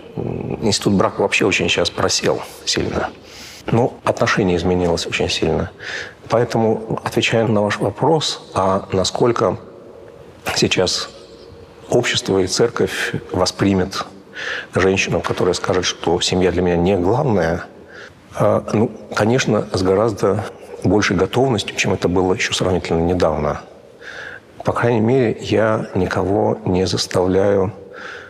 Институт 0.62 0.94
брака 0.94 1.20
вообще 1.20 1.46
очень 1.46 1.68
сейчас 1.68 1.90
просел 1.90 2.42
сильно. 2.64 3.10
Но 3.70 3.94
отношение 4.04 4.56
изменилось 4.56 5.06
очень 5.06 5.28
сильно. 5.28 5.70
Поэтому, 6.28 7.00
отвечая 7.04 7.46
на 7.46 7.62
ваш 7.62 7.78
вопрос, 7.78 8.50
а 8.54 8.88
насколько 8.92 9.58
сейчас 10.54 11.10
общество 11.90 12.38
и 12.38 12.46
церковь 12.46 13.14
воспримет 13.32 14.04
женщину, 14.74 15.20
которая 15.20 15.54
скажет, 15.54 15.84
что 15.84 16.20
семья 16.20 16.52
для 16.52 16.62
меня 16.62 16.76
не 16.76 16.96
главное, 16.96 17.64
а, 18.34 18.64
ну, 18.72 18.90
конечно, 19.14 19.66
с 19.72 19.82
гораздо 19.82 20.44
большей 20.84 21.16
готовностью, 21.16 21.74
чем 21.76 21.94
это 21.94 22.08
было 22.08 22.34
еще 22.34 22.52
сравнительно 22.52 23.00
недавно. 23.00 23.62
По 24.64 24.72
крайней 24.72 25.00
мере, 25.00 25.36
я 25.40 25.88
никого 25.94 26.58
не 26.64 26.86
заставляю 26.86 27.72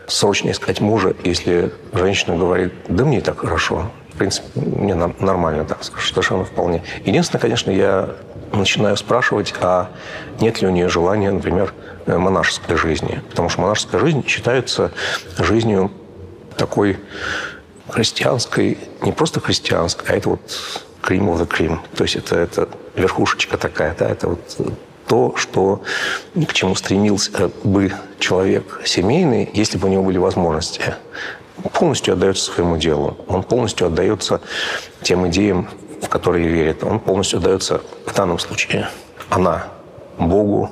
срочно 0.07 0.51
искать 0.51 0.81
мужа, 0.81 1.17
если 1.25 1.73
женщина 1.93 2.37
говорит, 2.37 2.73
да 2.89 3.05
мне 3.05 3.19
и 3.19 3.21
так 3.21 3.41
хорошо. 3.41 3.91
В 4.17 4.19
принципе, 4.19 4.49
мне 4.59 4.95
нормально 4.95 5.65
так, 5.65 5.85
совершенно 5.85 6.45
вполне. 6.45 6.83
Единственное, 7.05 7.41
конечно, 7.41 7.71
я 7.71 8.11
начинаю 8.53 8.97
спрашивать, 8.97 9.55
а 9.61 9.91
нет 10.41 10.63
ли 10.63 10.69
у 10.69 10.71
нее 10.71 10.89
желания, 10.89 11.31
например, 11.31 11.73
Э, 12.07 12.19
монашеской 12.19 12.77
жизни. 12.77 13.21
Потому 13.31 13.49
что 13.49 13.63
монашеская 13.63 14.01
жизнь 14.01 14.25
считается 14.29 14.93
жизнью 15.39 15.91
такой 16.57 17.01
христианской, 17.89 18.79
не 19.03 19.11
просто 19.11 19.41
христианской, 19.41 20.07
а 20.09 20.17
это 20.17 20.29
вот 20.31 20.41
cream 21.03 21.27
of 21.27 21.41
the 21.41 21.49
cream. 21.49 21.81
То 21.97 22.05
есть 22.05 22.15
это, 22.15 22.37
это 22.37 22.69
верхушечка 22.95 23.59
такая, 23.59 23.97
да, 23.99 24.09
это 24.09 24.29
вот 24.29 24.57
то, 25.09 25.35
что 25.37 25.83
к 26.35 26.53
чему 26.53 26.77
стремился 26.77 27.51
бы 27.65 27.93
человек 28.19 28.81
семейный, 28.85 29.51
если 29.53 29.79
бы 29.79 29.89
у 29.89 29.91
него 29.91 30.03
были 30.03 30.19
возможности. 30.19 30.95
Полностью 31.73 32.15
отдается 32.15 32.53
своему 32.53 32.77
делу. 32.77 33.17
Он 33.29 33.43
полностью 33.43 33.87
отдается 33.87 34.41
тем 35.03 35.27
идеям, 35.29 35.69
в 36.03 36.09
которые 36.09 36.49
верит. 36.49 36.85
Он 36.85 37.01
полностью 37.01 37.39
отдается 37.39 37.81
в 38.05 38.15
данном 38.15 38.39
случае 38.39 38.89
она 39.31 39.69
Богу, 40.19 40.71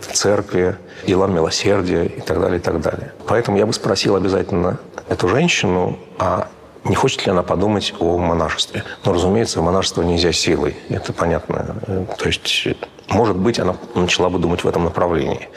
церкви, 0.00 0.76
делам 1.06 1.34
милосердия 1.34 2.04
и 2.04 2.20
так 2.20 2.40
далее, 2.40 2.58
и 2.58 2.62
так 2.62 2.80
далее. 2.80 3.12
Поэтому 3.26 3.58
я 3.58 3.66
бы 3.66 3.72
спросил 3.72 4.16
обязательно 4.16 4.78
эту 5.08 5.28
женщину, 5.28 5.98
а 6.18 6.48
не 6.84 6.94
хочет 6.94 7.26
ли 7.26 7.32
она 7.32 7.42
подумать 7.42 7.94
о 7.98 8.16
монашестве? 8.18 8.84
Но, 9.04 9.12
разумеется, 9.12 9.60
монашество 9.60 10.02
нельзя 10.02 10.32
силой, 10.32 10.76
это 10.88 11.12
понятно. 11.12 12.06
То 12.18 12.26
есть, 12.26 12.68
может 13.08 13.36
быть, 13.36 13.58
она 13.58 13.76
начала 13.94 14.30
бы 14.30 14.38
думать 14.38 14.62
в 14.62 14.68
этом 14.68 14.84
направлении. 14.84 15.48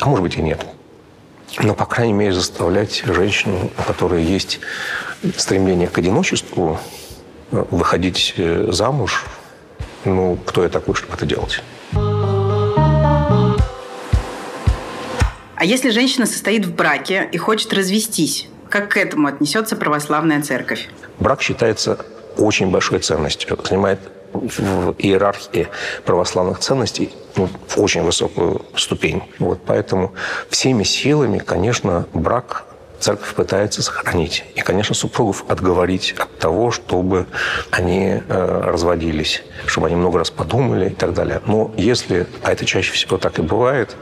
А 0.00 0.08
может 0.08 0.22
быть 0.22 0.36
и 0.36 0.42
нет. 0.42 0.64
Но, 1.58 1.74
по 1.74 1.86
крайней 1.86 2.12
мере, 2.12 2.32
заставлять 2.32 3.02
женщину, 3.06 3.70
у 3.78 3.82
которой 3.82 4.22
есть 4.22 4.60
стремление 5.36 5.88
к 5.88 5.96
одиночеству, 5.98 6.78
выходить 7.50 8.34
э, 8.36 8.68
замуж, 8.72 9.24
ну, 10.04 10.38
кто 10.44 10.62
я 10.62 10.68
такой, 10.68 10.94
чтобы 10.94 11.14
это 11.14 11.26
делать? 11.26 11.62
А 15.58 15.64
если 15.64 15.90
женщина 15.90 16.26
состоит 16.26 16.66
в 16.66 16.74
браке 16.74 17.28
и 17.32 17.38
хочет 17.38 17.72
развестись, 17.72 18.48
как 18.68 18.90
к 18.90 18.96
этому 18.96 19.28
отнесется 19.28 19.76
православная 19.76 20.42
церковь? 20.42 20.88
Брак 21.18 21.40
считается 21.40 22.04
очень 22.36 22.70
большой 22.70 22.98
ценностью, 22.98 23.58
занимает 23.64 24.00
в 24.40 24.94
иерархии 24.98 25.68
православных 26.04 26.58
ценностей 26.58 27.10
ну, 27.36 27.48
очень 27.76 28.02
высокую 28.02 28.62
ступень. 28.74 29.22
Вот 29.38 29.60
поэтому 29.66 30.12
всеми 30.48 30.82
силами, 30.82 31.38
конечно, 31.38 32.06
брак 32.12 32.64
церковь 32.98 33.34
пытается 33.34 33.82
сохранить. 33.82 34.44
И, 34.54 34.60
конечно, 34.60 34.94
супругов 34.94 35.44
отговорить 35.48 36.14
от 36.18 36.38
того, 36.38 36.70
чтобы 36.70 37.26
они 37.70 38.22
э, 38.26 38.60
разводились, 38.64 39.42
чтобы 39.66 39.88
они 39.88 39.96
много 39.96 40.18
раз 40.18 40.30
подумали 40.30 40.90
и 40.90 40.94
так 40.94 41.14
далее. 41.14 41.40
Но 41.46 41.72
если, 41.76 42.26
а 42.42 42.52
это 42.52 42.64
чаще 42.64 42.92
всего 42.92 43.18
так 43.18 43.38
и 43.38 43.42
бывает, 43.42 43.96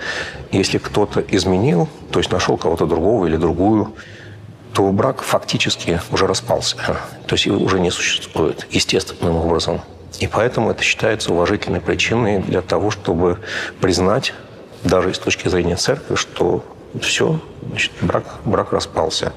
если 0.53 0.79
кто-то 0.79 1.21
изменил, 1.21 1.88
то 2.11 2.21
есть 2.21 2.31
нашел 2.31 2.57
кого-то 2.57 2.87
другого 2.87 3.26
или 3.26 3.37
другую, 3.37 3.95
то 4.73 4.91
брак 4.91 5.23
фактически 5.23 6.00
уже 6.11 6.26
распался. 6.26 6.76
То 7.26 7.35
есть 7.35 7.47
его 7.47 7.59
уже 7.59 7.79
не 7.81 7.91
существует 7.91 8.67
естественным 8.71 9.37
образом. 9.37 9.81
И 10.21 10.26
поэтому 10.26 10.71
это 10.71 10.83
считается 10.83 11.33
уважительной 11.33 11.80
причиной 11.80 12.40
для 12.40 12.62
того, 12.62 12.90
чтобы 12.90 13.38
признать, 13.80 14.33
даже 14.83 15.14
с 15.14 15.18
точки 15.18 15.49
зрения 15.49 15.76
церкви, 15.76 16.14
что 16.14 16.64
все, 17.00 17.40
значит, 17.66 17.92
брак, 18.00 18.25
брак 18.44 18.73
распался. 18.73 19.33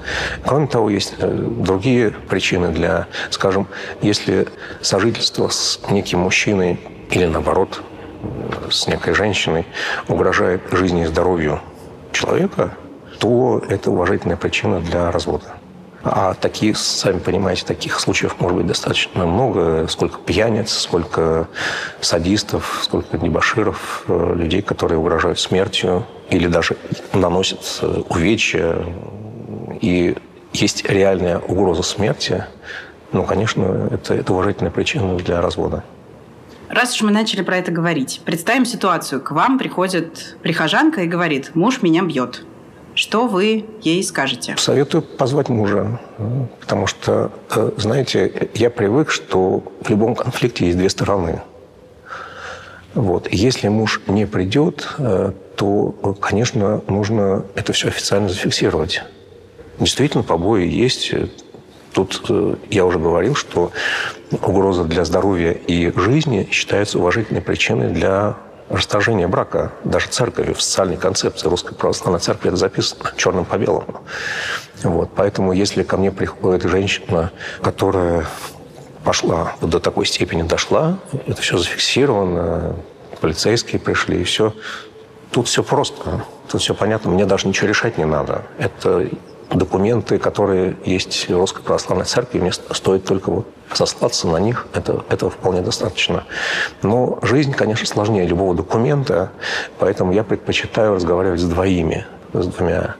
Кроме 0.45 0.67
того, 0.67 0.89
есть 0.89 1.15
э, 1.17 1.27
другие 1.29 2.11
причины 2.11 2.69
для, 2.69 3.07
скажем, 3.31 3.67
если 4.01 4.47
сожительство 4.81 5.47
с 5.49 5.79
неким 5.89 6.19
мужчиной 6.19 6.79
или 7.09 7.25
наоборот 7.25 7.81
с 8.69 8.87
некой 8.87 9.13
женщиной 9.13 9.65
угрожает 10.07 10.61
жизни 10.71 11.03
и 11.03 11.05
здоровью 11.05 11.61
человека, 12.11 12.73
то 13.19 13.63
это 13.69 13.91
уважительная 13.91 14.37
причина 14.37 14.79
для 14.79 15.11
развода. 15.11 15.56
А 16.09 16.33
такие, 16.33 16.73
сами 16.75 17.19
понимаете, 17.19 17.65
таких 17.65 17.99
случаев 17.99 18.39
может 18.39 18.57
быть 18.57 18.67
достаточно 18.67 19.25
много. 19.25 19.87
Сколько 19.87 20.19
пьяниц, 20.19 20.71
сколько 20.71 21.47
садистов, 22.01 22.79
сколько 22.83 23.17
дебаширов, 23.17 24.03
э, 24.07 24.33
людей, 24.35 24.61
которые 24.61 24.99
угрожают 24.99 25.39
смертью 25.39 26.05
или 26.29 26.47
даже 26.47 26.77
наносят 27.13 27.79
э, 27.81 28.01
увечья. 28.09 28.85
И 29.81 30.15
есть 30.53 30.89
реальная 30.89 31.39
угроза 31.39 31.83
смерти. 31.83 32.45
Ну, 33.11 33.23
конечно, 33.23 33.89
это, 33.91 34.13
это 34.13 34.33
уважительная 34.33 34.71
причина 34.71 35.15
для 35.17 35.41
развода. 35.41 35.83
Раз 36.69 36.95
уж 36.95 37.01
мы 37.01 37.11
начали 37.11 37.41
про 37.41 37.57
это 37.57 37.71
говорить, 37.71 38.21
представим 38.25 38.65
ситуацию. 38.65 39.21
К 39.21 39.31
вам 39.31 39.57
приходит 39.57 40.37
прихожанка 40.41 41.01
и 41.01 41.07
говорит, 41.07 41.51
муж 41.55 41.81
меня 41.81 42.01
бьет. 42.03 42.43
Что 42.97 43.27
вы 43.27 43.63
ей 43.83 44.03
скажете? 44.03 44.55
Советую 44.57 45.03
позвать 45.03 45.49
мужа, 45.49 45.99
потому 46.59 46.87
что, 46.87 47.31
э, 47.55 47.71
знаете, 47.77 48.49
я 48.55 48.71
привык, 48.71 49.11
что 49.11 49.61
в 49.81 49.89
любом 49.91 50.15
конфликте 50.15 50.65
есть 50.65 50.79
две 50.79 50.89
стороны. 50.89 51.43
Вот. 52.95 53.31
Если 53.31 53.67
муж 53.67 54.01
не 54.07 54.25
придет, 54.25 54.87
э, 54.97 55.31
то, 55.55 55.91
конечно, 56.19 56.81
нужно 56.87 57.45
это 57.53 57.71
все 57.71 57.89
официально 57.89 58.29
зафиксировать. 58.29 59.03
Действительно, 59.79 60.23
побои 60.23 60.67
есть. 60.67 61.13
Тут 61.93 62.25
э, 62.29 62.55
я 62.71 62.83
уже 62.83 62.97
говорил, 62.97 63.35
что 63.35 63.71
угроза 64.31 64.85
для 64.85 65.05
здоровья 65.05 65.51
и 65.51 65.91
жизни 65.95 66.47
считается 66.51 66.97
уважительной 66.97 67.41
причиной 67.41 67.91
для 67.91 68.37
расторжение 68.69 69.27
брака 69.27 69.71
даже 69.83 70.07
церковью 70.07 70.55
в 70.55 70.61
социальной 70.61 70.97
концепции 70.97 71.47
Русской 71.47 71.73
Православной 71.73 72.19
Церкви 72.19 72.49
это 72.49 72.57
записано 72.57 73.11
черным 73.15 73.45
по 73.45 73.57
белому. 73.57 74.01
Вот. 74.83 75.09
Поэтому 75.15 75.53
если 75.53 75.83
ко 75.83 75.97
мне 75.97 76.11
приходит 76.11 76.63
женщина, 76.63 77.31
которая 77.61 78.25
пошла, 79.03 79.53
вот 79.61 79.69
до 79.69 79.79
такой 79.79 80.05
степени 80.05 80.41
дошла, 80.43 80.97
это 81.25 81.41
все 81.41 81.57
зафиксировано, 81.57 82.75
полицейские 83.21 83.79
пришли, 83.79 84.21
и 84.21 84.23
все. 84.23 84.53
Тут 85.31 85.47
все 85.47 85.63
просто, 85.63 86.23
тут 86.49 86.61
все 86.61 86.73
понятно, 86.73 87.11
мне 87.11 87.25
даже 87.25 87.47
ничего 87.47 87.67
решать 87.67 87.97
не 87.97 88.05
надо. 88.05 88.43
Это 88.57 89.09
документы, 89.51 90.17
которые 90.17 90.75
есть 90.85 91.29
в 91.29 91.37
Русской 91.37 91.61
Православной 91.61 92.05
Церкви, 92.05 92.39
мне 92.39 92.51
стоит 92.51 93.05
только 93.05 93.31
вот 93.31 93.47
сослаться 93.73 94.27
на 94.27 94.37
них, 94.37 94.67
это, 94.73 95.03
этого 95.09 95.29
вполне 95.31 95.61
достаточно. 95.61 96.23
Но 96.81 97.19
жизнь, 97.21 97.53
конечно, 97.53 97.85
сложнее 97.85 98.25
любого 98.25 98.55
документа, 98.55 99.31
поэтому 99.79 100.11
я 100.13 100.23
предпочитаю 100.23 100.95
разговаривать 100.95 101.39
с 101.39 101.45
двоими, 101.45 102.05
с 102.33 102.47
двумя 102.47 102.95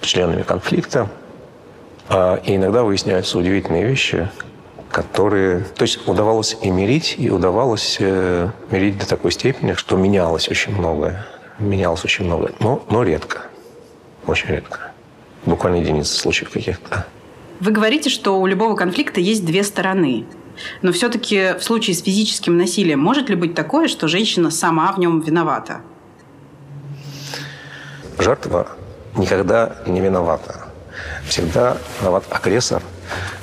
членами 0.00 0.42
конфликта. 0.42 1.08
А, 2.08 2.40
и 2.44 2.56
иногда 2.56 2.82
выясняются 2.82 3.38
удивительные 3.38 3.84
вещи, 3.84 4.28
которые... 4.90 5.60
То 5.60 5.82
есть 5.82 6.06
удавалось 6.08 6.56
и 6.60 6.70
мирить, 6.70 7.14
и 7.18 7.30
удавалось 7.30 7.98
э, 8.00 8.48
мирить 8.70 8.98
до 8.98 9.08
такой 9.08 9.32
степени, 9.32 9.74
что 9.74 9.96
менялось 9.96 10.48
очень 10.48 10.74
многое. 10.76 11.26
Менялось 11.58 12.04
очень 12.04 12.24
многое, 12.24 12.52
но, 12.58 12.82
но 12.90 13.02
редко. 13.02 13.42
Очень 14.26 14.48
редко. 14.48 14.89
Буквально 15.46 15.76
единицы 15.76 16.16
случаев 16.16 16.50
каких-то. 16.50 17.06
Вы 17.60 17.72
говорите, 17.72 18.10
что 18.10 18.40
у 18.40 18.46
любого 18.46 18.74
конфликта 18.74 19.20
есть 19.20 19.44
две 19.44 19.62
стороны. 19.64 20.24
Но 20.82 20.92
все-таки 20.92 21.54
в 21.58 21.62
случае 21.62 21.94
с 21.94 22.02
физическим 22.02 22.56
насилием 22.56 23.00
может 23.00 23.28
ли 23.28 23.34
быть 23.34 23.54
такое, 23.54 23.88
что 23.88 24.08
женщина 24.08 24.50
сама 24.50 24.92
в 24.92 24.98
нем 24.98 25.20
виновата? 25.20 25.80
Жертва 28.18 28.68
никогда 29.16 29.76
не 29.86 30.00
виновата. 30.00 30.66
Всегда 31.26 31.76
виноват 32.00 32.24
агрессор, 32.30 32.82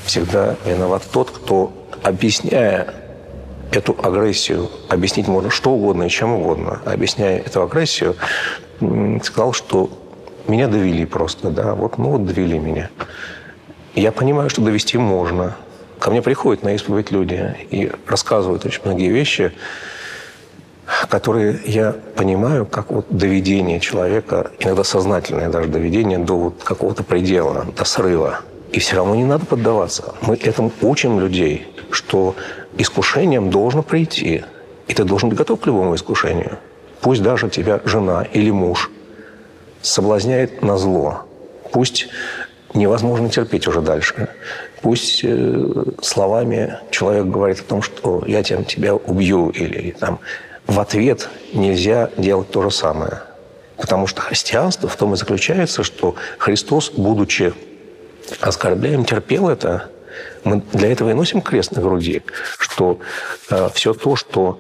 всегда 0.05 0.55
виноват 0.65 1.03
тот, 1.11 1.31
кто, 1.31 1.73
объясняя 2.03 2.93
эту 3.71 3.95
агрессию, 4.01 4.69
объяснить 4.89 5.27
можно 5.27 5.49
что 5.49 5.71
угодно 5.71 6.03
и 6.03 6.09
чем 6.09 6.33
угодно, 6.33 6.81
объясняя 6.85 7.39
эту 7.39 7.63
агрессию, 7.63 8.15
сказал, 9.23 9.53
что 9.53 9.89
меня 10.47 10.67
довели 10.67 11.05
просто, 11.05 11.49
да, 11.49 11.75
вот, 11.75 11.97
ну 11.97 12.11
вот 12.11 12.25
довели 12.25 12.59
меня. 12.59 12.89
Я 13.95 14.11
понимаю, 14.11 14.49
что 14.49 14.61
довести 14.61 14.97
можно. 14.97 15.55
Ко 15.99 16.11
мне 16.11 16.21
приходят 16.21 16.63
на 16.63 16.75
исповедь 16.75 17.11
люди 17.11 17.55
и 17.71 17.91
рассказывают 18.05 18.65
очень 18.65 18.81
многие 18.85 19.09
вещи, 19.09 19.51
которые 21.09 21.59
я 21.65 21.95
понимаю, 22.15 22.65
как 22.65 22.91
вот 22.91 23.07
доведение 23.09 23.79
человека, 23.79 24.51
иногда 24.59 24.83
сознательное 24.83 25.49
даже 25.49 25.67
доведение 25.67 26.19
до 26.19 26.37
вот 26.37 26.63
какого-то 26.63 27.03
предела, 27.03 27.65
до 27.75 27.83
срыва. 27.83 28.41
И 28.71 28.79
все 28.79 28.97
равно 28.97 29.15
не 29.15 29.25
надо 29.25 29.45
поддаваться. 29.45 30.13
Мы 30.21 30.35
этому 30.35 30.71
учим 30.81 31.19
людей, 31.19 31.67
что 31.89 32.35
искушением 32.77 33.49
должно 33.49 33.81
прийти. 33.81 34.43
И 34.87 34.93
ты 34.93 35.03
должен 35.03 35.29
быть 35.29 35.37
готов 35.37 35.59
к 35.59 35.65
любому 35.65 35.95
искушению. 35.95 36.57
Пусть 37.01 37.23
даже 37.23 37.49
тебя 37.49 37.81
жена 37.85 38.23
или 38.33 38.51
муж 38.51 38.91
соблазняет 39.81 40.61
на 40.61 40.77
зло. 40.77 41.23
Пусть 41.71 42.07
невозможно 42.73 43.29
терпеть 43.29 43.67
уже 43.67 43.81
дальше. 43.81 44.29
Пусть 44.81 45.21
э, 45.23 45.83
словами 46.01 46.79
человек 46.91 47.25
говорит 47.25 47.59
о 47.59 47.63
том, 47.63 47.81
что 47.81 48.23
я 48.27 48.43
тебя, 48.43 48.63
тебя 48.63 48.95
убью, 48.95 49.49
или 49.49 49.91
там 49.91 50.19
в 50.67 50.79
ответ 50.79 51.29
нельзя 51.53 52.09
делать 52.17 52.51
то 52.51 52.61
же 52.61 52.71
самое. 52.71 53.21
Потому 53.77 54.07
что 54.07 54.21
христианство 54.21 54.89
в 54.89 54.95
том 54.95 55.13
и 55.13 55.17
заключается, 55.17 55.83
что 55.83 56.15
Христос, 56.37 56.91
будучи 56.91 57.53
оскорбляем, 58.41 59.05
терпел 59.05 59.49
это. 59.49 59.89
Мы 60.43 60.61
для 60.73 60.91
этого 60.91 61.11
и 61.11 61.13
носим 61.13 61.41
крест 61.41 61.71
на 61.73 61.81
груди, 61.81 62.23
что 62.57 62.99
э, 63.49 63.69
все 63.73 63.93
то, 63.93 64.15
что 64.15 64.59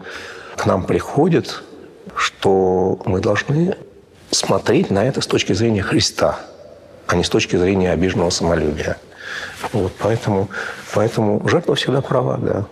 к 0.55 0.65
нам 0.65 0.85
приходит, 0.85 1.63
что 2.15 2.99
мы 3.05 3.19
должны 3.19 3.75
смотреть 4.37 4.91
на 4.91 5.03
это 5.03 5.21
с 5.21 5.27
точки 5.27 5.53
зрения 5.53 5.81
Христа– 5.81 6.39
а 7.07 7.15
не 7.15 7.23
с 7.23 7.29
точки 7.29 7.55
зрения 7.55 7.91
обиженного 7.91 8.29
самолюбия. 8.29 8.97
Вот, 9.71 9.93
поэтому, 9.97 10.49
поэтому 10.93 11.41
жертва 11.47 11.75
всегда 11.75 12.01
права, 12.01 12.37
да. 12.37 12.65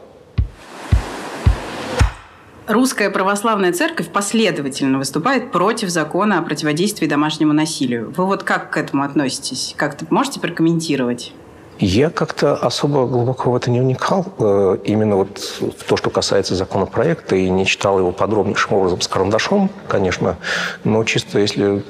Русская 2.67 3.12
православная 3.12 3.73
церковь 3.73 4.10
последовательно 4.10 4.97
выступает 4.97 5.51
против 5.51 5.89
закона 5.89 6.39
о 6.39 6.41
противодействии 6.41 7.06
домашнему 7.06 7.54
насилию. 7.54 8.12
Вы 8.15 8.25
вот 8.25 8.43
как 8.43 8.71
к 8.71 8.78
этому 8.78 9.04
относитесь? 9.04 9.73
Как-то 9.78 10.06
можете 10.10 10.39
прокомментировать? 10.39 11.32
Я 11.80 12.10
как-то 12.10 12.56
особо 12.56 13.06
глубоко 13.06 13.52
в 13.52 13.56
это 13.56 13.70
не 13.70 13.82
вникал, 13.82 14.26
э, 14.40 14.78
именно 14.86 15.18
вот 15.18 15.38
в 15.38 15.84
то, 15.84 15.98
что 15.98 16.10
касается 16.10 16.56
законопроекта, 16.56 17.36
и 17.36 17.50
не 17.50 17.66
читал 17.66 18.00
его 18.00 18.12
подробнейшим 18.12 18.74
образом 18.74 19.02
с 19.02 19.08
карандашом, 19.08 19.70
конечно, 19.88 20.38
но 20.84 21.04
чисто 21.04 21.40
если 21.40 21.84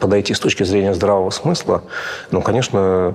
подойти 0.00 0.34
с 0.34 0.40
точки 0.40 0.64
зрения 0.64 0.94
здравого 0.94 1.30
смысла, 1.30 1.84
ну, 2.32 2.42
конечно, 2.42 3.14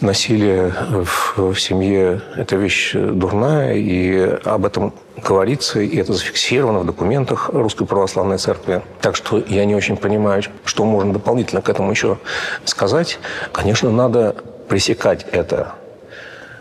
насилие 0.00 0.72
в, 1.04 1.52
в 1.52 1.60
семье– 1.60 2.22
это 2.36 2.56
вещь 2.56 2.92
дурная, 2.94 3.74
и 3.74 4.38
об 4.44 4.64
этом 4.64 4.94
говорится, 5.18 5.80
и 5.80 5.96
это 5.98 6.14
зафиксировано 6.14 6.80
в 6.80 6.86
документах 6.86 7.50
Русской 7.52 7.86
Православной 7.86 8.38
Церкви. 8.38 8.82
Так 9.02 9.16
что 9.16 9.38
я 9.38 9.64
не 9.66 9.74
очень 9.74 9.96
понимаю, 9.96 10.42
что 10.64 10.84
можно 10.84 11.12
дополнительно 11.12 11.60
к 11.60 11.68
этому 11.68 11.90
еще 11.90 12.18
сказать. 12.64 13.18
Конечно, 13.52 13.90
надо 13.90 14.34
пресекать 14.72 15.26
это. 15.32 15.74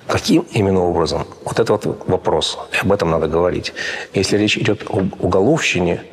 Каким 0.05 0.45
именно 0.51 0.81
образом? 0.81 1.25
Вот 1.45 1.61
это 1.61 1.71
вот 1.71 1.85
вопрос. 2.09 2.59
И 2.73 2.85
об 2.85 2.91
этом 2.91 3.09
надо 3.09 3.27
говорить. 3.29 3.71
Если 4.13 4.35
речь 4.35 4.57
идет 4.57 4.83
об 4.89 5.13
уголовщине, 5.23 6.03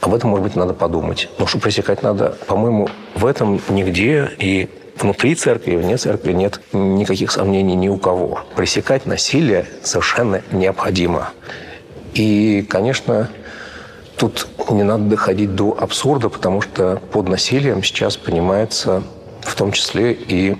об 0.00 0.12
этом, 0.14 0.30
может 0.30 0.42
быть, 0.42 0.56
надо 0.56 0.74
подумать. 0.74 1.28
Но 1.38 1.46
что 1.46 1.60
пресекать 1.60 2.02
надо, 2.02 2.36
по-моему, 2.48 2.88
в 3.14 3.24
этом 3.24 3.60
нигде 3.68 4.32
и 4.36 4.68
внутри 4.98 5.36
церкви 5.36 5.74
и 5.74 5.76
вне 5.76 5.96
церкви 5.96 6.32
нет 6.32 6.60
никаких 6.72 7.30
сомнений 7.30 7.76
ни 7.76 7.86
у 7.86 7.98
кого. 7.98 8.40
Пресекать 8.56 9.06
насилие 9.06 9.64
совершенно 9.84 10.42
необходимо. 10.50 11.30
И, 12.14 12.66
конечно, 12.68 13.30
тут 14.16 14.48
не 14.70 14.82
надо 14.82 15.04
доходить 15.04 15.54
до 15.54 15.76
абсурда, 15.80 16.30
потому 16.30 16.62
что 16.62 17.00
под 17.12 17.28
насилием 17.28 17.84
сейчас 17.84 18.16
понимается 18.16 19.04
в 19.42 19.54
том 19.54 19.70
числе 19.70 20.14
и 20.14 20.56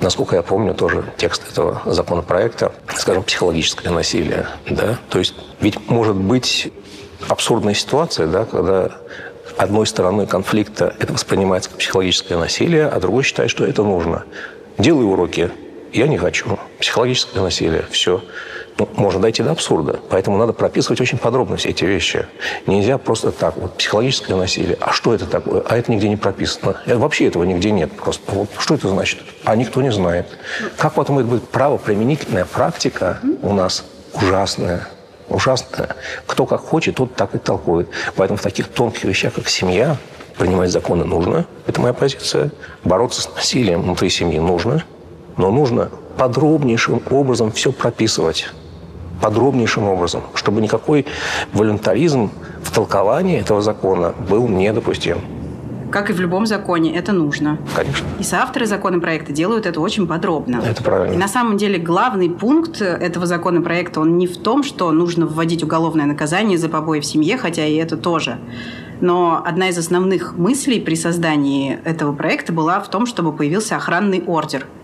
насколько 0.00 0.36
я 0.36 0.42
помню, 0.42 0.74
тоже 0.74 1.04
текст 1.16 1.50
этого 1.50 1.82
законопроекта, 1.86 2.72
скажем, 2.96 3.22
психологическое 3.22 3.90
насилие. 3.90 4.46
Да? 4.68 4.98
То 5.10 5.18
есть 5.18 5.34
ведь 5.60 5.88
может 5.88 6.16
быть 6.16 6.72
абсурдная 7.28 7.74
ситуация, 7.74 8.26
да, 8.26 8.44
когда 8.44 8.90
одной 9.56 9.86
стороной 9.86 10.26
конфликта 10.26 10.94
это 10.98 11.12
воспринимается 11.12 11.70
как 11.70 11.78
психологическое 11.78 12.36
насилие, 12.36 12.86
а 12.86 13.00
другой 13.00 13.24
считает, 13.24 13.50
что 13.50 13.64
это 13.64 13.82
нужно. 13.82 14.24
Делай 14.78 15.04
уроки. 15.04 15.50
Я 15.92 16.08
не 16.08 16.18
хочу. 16.18 16.58
Психологическое 16.78 17.40
насилие. 17.40 17.84
Все. 17.90 18.22
Можно 18.96 19.20
дойти 19.20 19.42
до 19.42 19.52
абсурда. 19.52 20.00
Поэтому 20.10 20.36
надо 20.36 20.52
прописывать 20.52 21.00
очень 21.00 21.18
подробно 21.18 21.56
все 21.56 21.70
эти 21.70 21.84
вещи. 21.84 22.26
Нельзя 22.66 22.98
просто 22.98 23.32
так, 23.32 23.56
вот, 23.56 23.74
психологическое 23.74 24.34
насилие. 24.34 24.76
А 24.80 24.92
что 24.92 25.14
это 25.14 25.26
такое? 25.26 25.62
А 25.62 25.76
это 25.76 25.90
нигде 25.90 26.08
не 26.08 26.16
прописано. 26.16 26.76
Это, 26.84 26.98
вообще 26.98 27.26
этого 27.26 27.44
нигде 27.44 27.70
нет 27.70 27.92
просто. 27.92 28.32
Вот, 28.32 28.48
что 28.58 28.74
это 28.74 28.88
значит? 28.88 29.20
А 29.44 29.56
никто 29.56 29.80
не 29.82 29.92
знает. 29.92 30.26
Как 30.76 30.94
потом 30.94 31.18
это 31.18 31.28
будет 31.28 31.48
правоприменительная 31.48 32.44
практика 32.44 33.20
у 33.42 33.52
нас 33.52 33.84
ужасная. 34.14 34.88
Ужасная. 35.28 35.96
Кто 36.26 36.46
как 36.46 36.60
хочет, 36.60 36.96
тот 36.96 37.14
так 37.14 37.34
и 37.34 37.38
толкует. 37.38 37.88
Поэтому 38.14 38.36
в 38.36 38.42
таких 38.42 38.68
тонких 38.68 39.04
вещах, 39.04 39.34
как 39.34 39.48
семья, 39.48 39.96
принимать 40.38 40.70
законы 40.70 41.04
нужно. 41.04 41.46
Это 41.66 41.80
моя 41.80 41.94
позиция. 41.94 42.50
Бороться 42.84 43.22
с 43.22 43.34
насилием 43.34 43.82
внутри 43.82 44.10
семьи 44.10 44.38
нужно. 44.38 44.84
Но 45.36 45.50
нужно 45.50 45.90
подробнейшим 46.16 47.02
образом 47.10 47.50
все 47.52 47.72
прописывать 47.72 48.48
подробнейшим 49.20 49.84
образом, 49.84 50.22
чтобы 50.34 50.60
никакой 50.60 51.06
волюнтаризм 51.52 52.30
в 52.62 52.70
толковании 52.72 53.38
этого 53.40 53.62
закона 53.62 54.14
был 54.28 54.48
недопустим. 54.48 55.18
Как 55.90 56.10
и 56.10 56.12
в 56.12 56.20
любом 56.20 56.46
законе, 56.46 56.94
это 56.96 57.12
нужно. 57.12 57.58
Конечно. 57.74 58.06
И 58.18 58.24
соавторы 58.24 58.66
законопроекта 58.66 59.32
делают 59.32 59.66
это 59.66 59.80
очень 59.80 60.06
подробно. 60.06 60.60
Это 60.66 60.82
правильно. 60.82 61.14
И 61.14 61.16
на 61.16 61.28
самом 61.28 61.56
деле 61.56 61.78
главный 61.78 62.28
пункт 62.28 62.82
этого 62.82 63.24
законопроекта, 63.24 64.00
он 64.00 64.18
не 64.18 64.26
в 64.26 64.36
том, 64.36 64.64
что 64.64 64.90
нужно 64.90 65.26
вводить 65.26 65.62
уголовное 65.62 66.06
наказание 66.06 66.58
за 66.58 66.68
побои 66.68 67.00
в 67.00 67.06
семье, 67.06 67.38
хотя 67.38 67.64
и 67.64 67.76
это 67.76 67.96
тоже. 67.96 68.38
Но 69.00 69.42
одна 69.44 69.68
из 69.68 69.78
основных 69.78 70.36
мыслей 70.36 70.80
при 70.80 70.96
создании 70.96 71.78
этого 71.84 72.12
проекта 72.12 72.52
была 72.52 72.80
в 72.80 72.90
том, 72.90 73.06
чтобы 73.06 73.32
появился 73.32 73.76
охранный 73.76 74.22
ордер– 74.26 74.66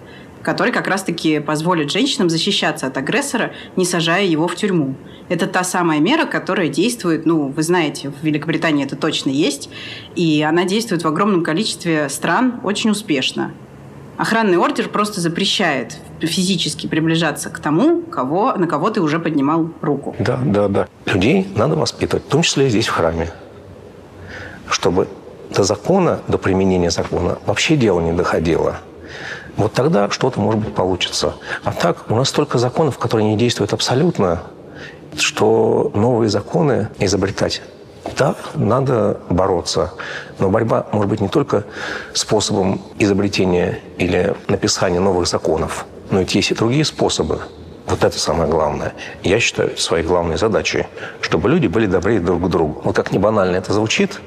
который 0.42 0.72
как 0.72 0.88
раз-таки 0.88 1.40
позволит 1.40 1.90
женщинам 1.90 2.28
защищаться 2.28 2.86
от 2.86 2.96
агрессора, 2.96 3.52
не 3.76 3.84
сажая 3.84 4.24
его 4.24 4.48
в 4.48 4.56
тюрьму. 4.56 4.94
Это 5.28 5.46
та 5.46 5.64
самая 5.64 6.00
мера, 6.00 6.26
которая 6.26 6.68
действует, 6.68 7.24
ну, 7.26 7.48
вы 7.48 7.62
знаете, 7.62 8.10
в 8.10 8.24
Великобритании 8.24 8.84
это 8.84 8.96
точно 8.96 9.30
есть, 9.30 9.70
и 10.14 10.42
она 10.42 10.64
действует 10.64 11.04
в 11.04 11.08
огромном 11.08 11.42
количестве 11.42 12.08
стран 12.08 12.60
очень 12.64 12.90
успешно. 12.90 13.52
Охранный 14.18 14.58
ордер 14.58 14.88
просто 14.88 15.20
запрещает 15.20 15.96
физически 16.20 16.86
приближаться 16.86 17.48
к 17.48 17.58
тому, 17.58 18.02
кого, 18.02 18.52
на 18.52 18.66
кого 18.66 18.90
ты 18.90 19.00
уже 19.00 19.18
поднимал 19.18 19.70
руку. 19.80 20.14
Да, 20.18 20.38
да, 20.44 20.68
да. 20.68 20.88
Людей 21.06 21.48
надо 21.56 21.76
воспитывать, 21.76 22.26
в 22.26 22.28
том 22.28 22.42
числе 22.42 22.66
и 22.66 22.70
здесь, 22.70 22.88
в 22.88 22.92
храме, 22.92 23.30
чтобы 24.68 25.08
до 25.50 25.64
закона, 25.64 26.20
до 26.28 26.38
применения 26.38 26.90
закона 26.90 27.38
вообще 27.46 27.76
дело 27.76 28.00
не 28.00 28.12
доходило– 28.12 28.78
вот 29.56 29.72
тогда 29.72 30.10
что-то, 30.10 30.40
может 30.40 30.60
быть, 30.60 30.74
получится. 30.74 31.34
А 31.64 31.72
так 31.72 32.10
у 32.10 32.16
нас 32.16 32.28
столько 32.28 32.58
законов, 32.58 32.98
которые 32.98 33.28
не 33.28 33.36
действуют 33.36 33.72
абсолютно, 33.72 34.42
что 35.16 35.90
новые 35.94 36.30
законы 36.30 36.88
изобретать 36.98 37.62
да, 38.16 38.34
надо 38.54 39.20
бороться. 39.30 39.92
Но 40.38 40.50
борьба 40.50 40.86
может 40.92 41.08
быть 41.08 41.20
не 41.20 41.28
только 41.28 41.64
способом 42.12 42.80
изобретения 42.98 43.80
или 43.98 44.34
написания 44.48 45.00
новых 45.00 45.28
законов, 45.28 45.86
но 46.10 46.20
ведь 46.20 46.34
есть 46.34 46.50
и 46.50 46.54
другие 46.54 46.84
способы. 46.84 47.40
Вот 47.92 48.04
это 48.04 48.18
самое 48.18 48.48
главное. 48.48 48.94
Я 49.22 49.38
считаю 49.38 49.76
своей 49.76 50.02
главной 50.02 50.38
задачей, 50.38 50.86
чтобы 51.20 51.50
люди 51.50 51.66
были 51.66 51.84
добрее 51.84 52.20
друг 52.20 52.42
к 52.42 52.48
другу. 52.48 52.80
Вот 52.84 52.96
как 52.96 53.12
не 53.12 53.18
банально 53.18 53.56
это 53.56 53.74
звучит, 53.74 54.18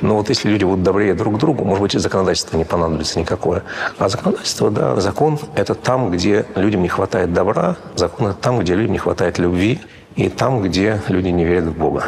но 0.00 0.16
вот 0.16 0.30
если 0.30 0.48
люди 0.48 0.64
будут 0.64 0.82
добрее 0.82 1.12
друг 1.12 1.36
к 1.36 1.38
другу, 1.38 1.62
может 1.64 1.82
быть, 1.82 1.94
и 1.94 1.98
законодательство 1.98 2.56
не 2.56 2.64
понадобится 2.64 3.18
никакое. 3.20 3.62
А 3.98 4.08
законодательство, 4.08 4.70
да, 4.70 4.98
закон– 5.02 5.38
это 5.54 5.74
там, 5.74 6.10
где 6.10 6.46
людям 6.54 6.80
не 6.80 6.88
хватает 6.88 7.34
добра, 7.34 7.76
закон– 7.94 8.28
это 8.30 8.38
там, 8.40 8.58
где 8.58 8.74
людям 8.74 8.92
не 8.92 8.98
хватает 8.98 9.38
любви, 9.38 9.82
и 10.16 10.30
там, 10.30 10.62
где 10.62 11.02
люди 11.08 11.28
не 11.28 11.44
верят 11.44 11.64
в 11.64 11.76
Бога. 11.76 12.04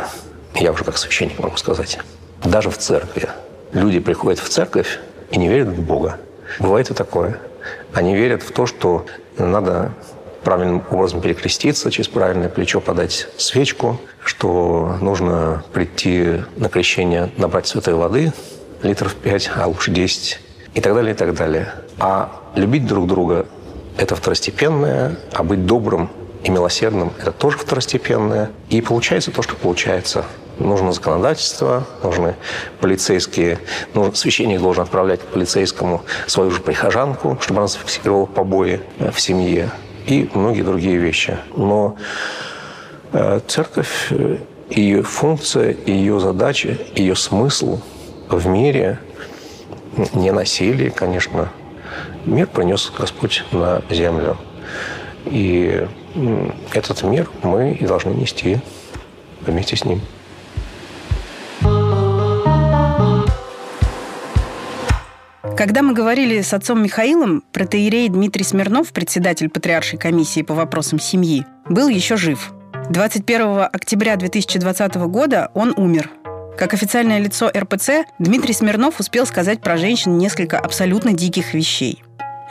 Я 0.54 0.72
уже 0.72 0.82
как 0.82 0.96
священник 0.96 1.38
могу 1.38 1.58
сказать. 1.58 1.98
Даже 2.42 2.70
в 2.70 2.78
церкви. 2.78 3.28
Люди 3.74 4.00
приходят 4.00 4.40
в 4.40 4.48
церковь 4.48 4.98
и 5.30 5.36
не 5.36 5.48
верят 5.48 5.68
в 5.68 5.82
Бога. 5.82 6.16
Бывает 6.58 6.90
и 6.90 6.94
такое. 6.94 7.38
Они 7.92 8.16
верят 8.16 8.42
в 8.42 8.50
то, 8.52 8.64
что 8.64 9.04
надо 9.36 9.92
правильным 10.44 10.82
образом 10.90 11.20
перекреститься, 11.20 11.90
через 11.90 12.08
правильное 12.08 12.48
плечо 12.48 12.80
подать 12.80 13.28
свечку, 13.36 14.00
что 14.24 14.96
нужно 15.00 15.64
прийти 15.72 16.42
на 16.56 16.68
крещение, 16.68 17.30
набрать 17.36 17.66
святой 17.66 17.94
воды, 17.94 18.32
литров 18.82 19.14
5, 19.14 19.50
а 19.56 19.66
лучше 19.66 19.90
10, 19.90 20.40
и 20.74 20.80
так 20.80 20.94
далее, 20.94 21.14
и 21.14 21.16
так 21.16 21.34
далее. 21.34 21.72
А 21.98 22.40
любить 22.54 22.86
друг 22.86 23.06
друга– 23.06 23.46
это 23.96 24.16
второстепенное, 24.16 25.16
а 25.32 25.42
быть 25.42 25.66
добрым 25.66 26.10
и 26.42 26.50
милосердным– 26.50 27.12
это 27.20 27.32
тоже 27.32 27.58
второстепенное. 27.58 28.50
И 28.68 28.80
получается 28.80 29.30
то, 29.30 29.42
что 29.42 29.54
получается. 29.54 30.24
Нужно 30.58 30.92
законодательство, 30.92 31.86
нужны 32.02 32.34
полицейские. 32.80 33.58
Ну, 33.94 34.12
священник 34.12 34.60
должен 34.60 34.82
отправлять 34.82 35.20
полицейскому 35.20 36.02
свою 36.26 36.50
же 36.50 36.60
прихожанку, 36.60 37.38
чтобы 37.40 37.60
она 37.60 37.68
зафиксировала 37.68 38.26
побои 38.26 38.80
в 38.98 39.18
семье 39.18 39.70
и 40.06 40.28
многие 40.34 40.62
другие 40.62 40.96
вещи. 40.96 41.36
Но 41.56 41.96
э, 43.12 43.40
церковь, 43.46 44.08
э, 44.10 44.38
ее 44.70 45.02
функция, 45.02 45.76
ее 45.86 46.20
задача, 46.20 46.78
ее 46.94 47.14
смысл 47.14 47.80
в 48.28 48.46
мире 48.46 48.98
не 50.14 50.30
насилие, 50.30 50.90
конечно. 50.90 51.50
Мир 52.24 52.46
принес 52.46 52.90
Господь 52.96 53.44
на 53.52 53.82
землю. 53.90 54.36
И 55.26 55.86
этот 56.72 57.02
мир 57.02 57.28
мы 57.42 57.72
и 57.72 57.86
должны 57.86 58.10
нести 58.10 58.58
вместе 59.40 59.76
с 59.76 59.84
ним. 59.84 60.00
Когда 65.56 65.82
мы 65.82 65.92
говорили 65.92 66.40
с 66.40 66.54
отцом 66.54 66.82
Михаилом, 66.82 67.44
протеерей 67.52 68.08
Дмитрий 68.08 68.42
Смирнов, 68.42 68.90
председатель 68.92 69.50
Патриаршей 69.50 69.98
комиссии 69.98 70.40
по 70.40 70.54
вопросам 70.54 70.98
семьи, 70.98 71.44
был 71.68 71.88
еще 71.88 72.16
жив. 72.16 72.52
21 72.88 73.68
октября 73.70 74.16
2020 74.16 74.94
года 75.08 75.50
он 75.52 75.74
умер. 75.76 76.10
Как 76.56 76.72
официальное 76.72 77.18
лицо 77.18 77.50
РПЦ, 77.54 78.06
Дмитрий 78.18 78.54
Смирнов 78.54 78.98
успел 78.98 79.26
сказать 79.26 79.60
про 79.60 79.76
женщин 79.76 80.16
несколько 80.16 80.58
абсолютно 80.58 81.12
диких 81.12 81.52
вещей. 81.52 82.02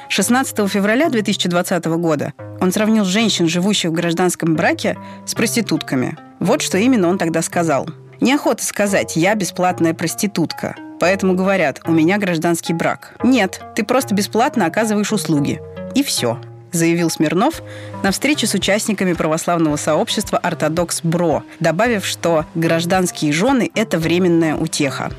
16 0.10 0.70
февраля 0.70 1.10
2020 1.10 1.86
года 1.86 2.34
он 2.60 2.72
сравнил 2.72 3.04
женщин, 3.04 3.48
живущих 3.48 3.90
в 3.90 3.94
гражданском 3.94 4.56
браке, 4.56 4.96
с 5.26 5.34
проститутками. 5.34 6.18
Вот 6.40 6.62
что 6.62 6.78
именно 6.78 7.08
он 7.08 7.18
тогда 7.18 7.42
сказал. 7.42 7.90
Неохота 8.20 8.64
сказать 8.64 9.16
«я 9.16 9.34
бесплатная 9.34 9.96
проститутка», 9.96 10.76
Поэтому 11.02 11.34
говорят, 11.34 11.82
у 11.88 11.92
меня 11.92 12.20
гражданский 12.20 12.74
брак. 12.74 13.16
Нет, 13.24 13.60
ты 13.76 13.84
просто 13.84 14.14
бесплатно 14.14 14.68
оказываешь 14.68 15.12
услуги. 15.12 15.60
И 15.96 16.04
все 16.04 16.40
заявил 16.72 17.10
Смирнов 17.10 17.64
на 18.04 18.12
встрече 18.12 18.46
с 18.46 18.54
участниками 18.54 19.14
православного 19.14 19.78
сообщества 19.78 20.38
«Ортодокс 20.38 21.02
Бро», 21.02 21.44
добавив, 21.60 22.06
что 22.06 22.46
гражданские 22.54 23.34
жены– 23.34 23.72
это 23.76 23.98
временная 23.98 24.56
утеха. 24.56 25.12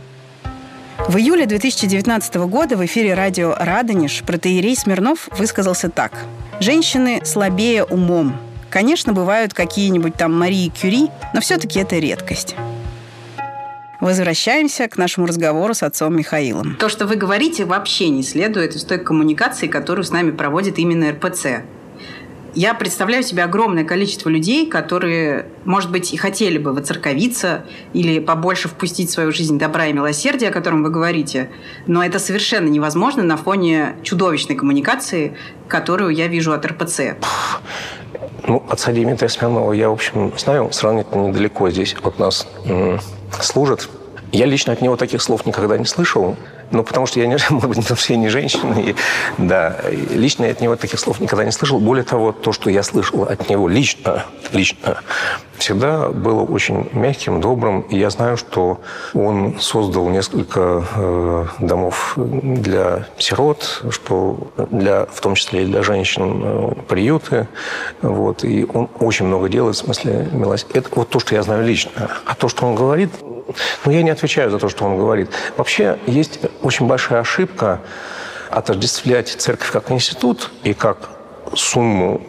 В 1.08 1.16
июле 1.16 1.46
2019 1.46 2.36
года 2.36 2.76
в 2.76 2.86
эфире 2.86 3.14
радио 3.14 3.52
«Радонеж» 3.58 4.22
протеерей 4.22 4.76
Смирнов 4.76 5.28
высказался 5.36 5.90
так. 5.90 6.12
«Женщины 6.60 7.22
слабее 7.24 7.82
умом. 7.82 8.38
Конечно, 8.70 9.12
бывают 9.12 9.52
какие-нибудь 9.52 10.14
там 10.14 10.32
Марии 10.38 10.68
Кюри, 10.68 11.10
но 11.34 11.40
все-таки 11.40 11.80
это 11.80 11.98
редкость. 11.98 12.54
Возвращаемся 14.02 14.88
к 14.88 14.98
нашему 14.98 15.28
разговору 15.28 15.74
с 15.74 15.84
отцом 15.84 16.16
Михаилом. 16.16 16.74
То, 16.74 16.88
что 16.88 17.06
вы 17.06 17.14
говорите, 17.14 17.64
вообще 17.64 18.08
не 18.08 18.24
следует 18.24 18.74
из 18.74 18.82
той 18.82 18.98
коммуникации, 18.98 19.68
которую 19.68 20.04
с 20.04 20.10
нами 20.10 20.32
проводит 20.32 20.80
именно 20.80 21.12
РПЦ. 21.12 21.62
Я 22.52 22.74
представляю 22.74 23.22
себе 23.22 23.44
огромное 23.44 23.84
количество 23.84 24.28
людей, 24.28 24.68
которые, 24.68 25.46
может 25.64 25.92
быть, 25.92 26.12
и 26.12 26.16
хотели 26.16 26.58
бы 26.58 26.72
воцерковиться 26.72 27.64
или 27.92 28.18
побольше 28.18 28.66
впустить 28.66 29.08
в 29.08 29.12
свою 29.12 29.30
жизнь 29.30 29.56
добра 29.56 29.86
и 29.86 29.92
милосердия, 29.92 30.48
о 30.48 30.52
котором 30.52 30.82
вы 30.82 30.90
говорите, 30.90 31.48
но 31.86 32.04
это 32.04 32.18
совершенно 32.18 32.66
невозможно 32.66 33.22
на 33.22 33.36
фоне 33.36 33.94
чудовищной 34.02 34.56
коммуникации, 34.56 35.36
которую 35.68 36.10
я 36.10 36.26
вижу 36.26 36.52
от 36.52 36.66
РПЦ. 36.66 37.14
Ну, 38.48 38.64
отца 38.68 38.90
Дмитрия 38.90 39.28
Смирнова 39.28 39.72
я, 39.72 39.90
в 39.90 39.92
общем, 39.92 40.32
знаю 40.36 40.70
сравнительно 40.72 41.28
недалеко 41.28 41.70
здесь 41.70 41.94
от 42.02 42.18
нас 42.18 42.48
служит. 43.40 43.88
Я 44.32 44.46
лично 44.46 44.72
от 44.72 44.80
него 44.80 44.96
таких 44.96 45.22
слов 45.22 45.46
никогда 45.46 45.76
не 45.78 45.84
слышал. 45.84 46.36
Ну, 46.72 46.82
потому 46.82 47.06
что 47.06 47.20
я, 47.20 47.26
не, 47.26 47.36
может 47.50 47.68
быть, 47.68 47.78
потому 47.78 47.96
что 47.96 48.12
я 48.12 48.18
не 48.18 48.28
женщина. 48.28 48.74
И, 48.78 48.94
да, 49.38 49.76
лично 50.10 50.44
я 50.44 50.52
от 50.52 50.60
него 50.60 50.76
таких 50.76 50.98
слов 50.98 51.20
никогда 51.20 51.44
не 51.44 51.52
слышал. 51.52 51.78
Более 51.78 52.04
того, 52.04 52.32
то, 52.32 52.52
что 52.52 52.70
я 52.70 52.82
слышал 52.82 53.24
от 53.24 53.48
него 53.48 53.68
лично, 53.68 54.24
лично, 54.52 54.98
всегда 55.58 56.08
было 56.08 56.42
очень 56.42 56.88
мягким, 56.92 57.40
добрым. 57.40 57.82
И 57.82 57.98
я 57.98 58.10
знаю, 58.10 58.36
что 58.36 58.80
он 59.14 59.60
создал 59.60 60.08
несколько 60.08 60.84
э, 60.96 61.46
домов 61.60 62.14
для 62.16 63.06
сирот, 63.18 63.84
что 63.90 64.38
для, 64.70 65.06
в 65.06 65.20
том 65.20 65.34
числе 65.34 65.62
и 65.62 65.66
для 65.66 65.82
женщин 65.82 66.42
э, 66.42 66.72
приюты. 66.88 67.48
Вот, 68.00 68.44
и 68.44 68.66
он 68.72 68.88
очень 68.98 69.26
много 69.26 69.48
делает 69.48 69.76
в 69.76 69.78
смысле 69.78 70.28
милосердия. 70.32 70.80
Это 70.80 70.88
вот 70.92 71.10
то, 71.10 71.20
что 71.20 71.34
я 71.34 71.42
знаю 71.42 71.64
лично. 71.64 71.92
А 72.24 72.34
то, 72.34 72.48
что 72.48 72.66
он 72.66 72.74
говорит, 72.74 73.10
ну, 73.84 73.92
я 73.92 74.02
не 74.02 74.10
отвечаю 74.10 74.50
за 74.50 74.58
то, 74.58 74.68
что 74.68 74.84
он 74.84 74.96
говорит. 74.96 75.30
Вообще, 75.56 75.98
есть 76.06 76.40
очень 76.62 76.86
большая 76.86 77.20
ошибка 77.20 77.80
отождествлять 78.50 79.28
церковь 79.28 79.70
как 79.70 79.90
институт 79.90 80.50
и 80.62 80.74
как 80.74 81.10
сумму 81.54 82.20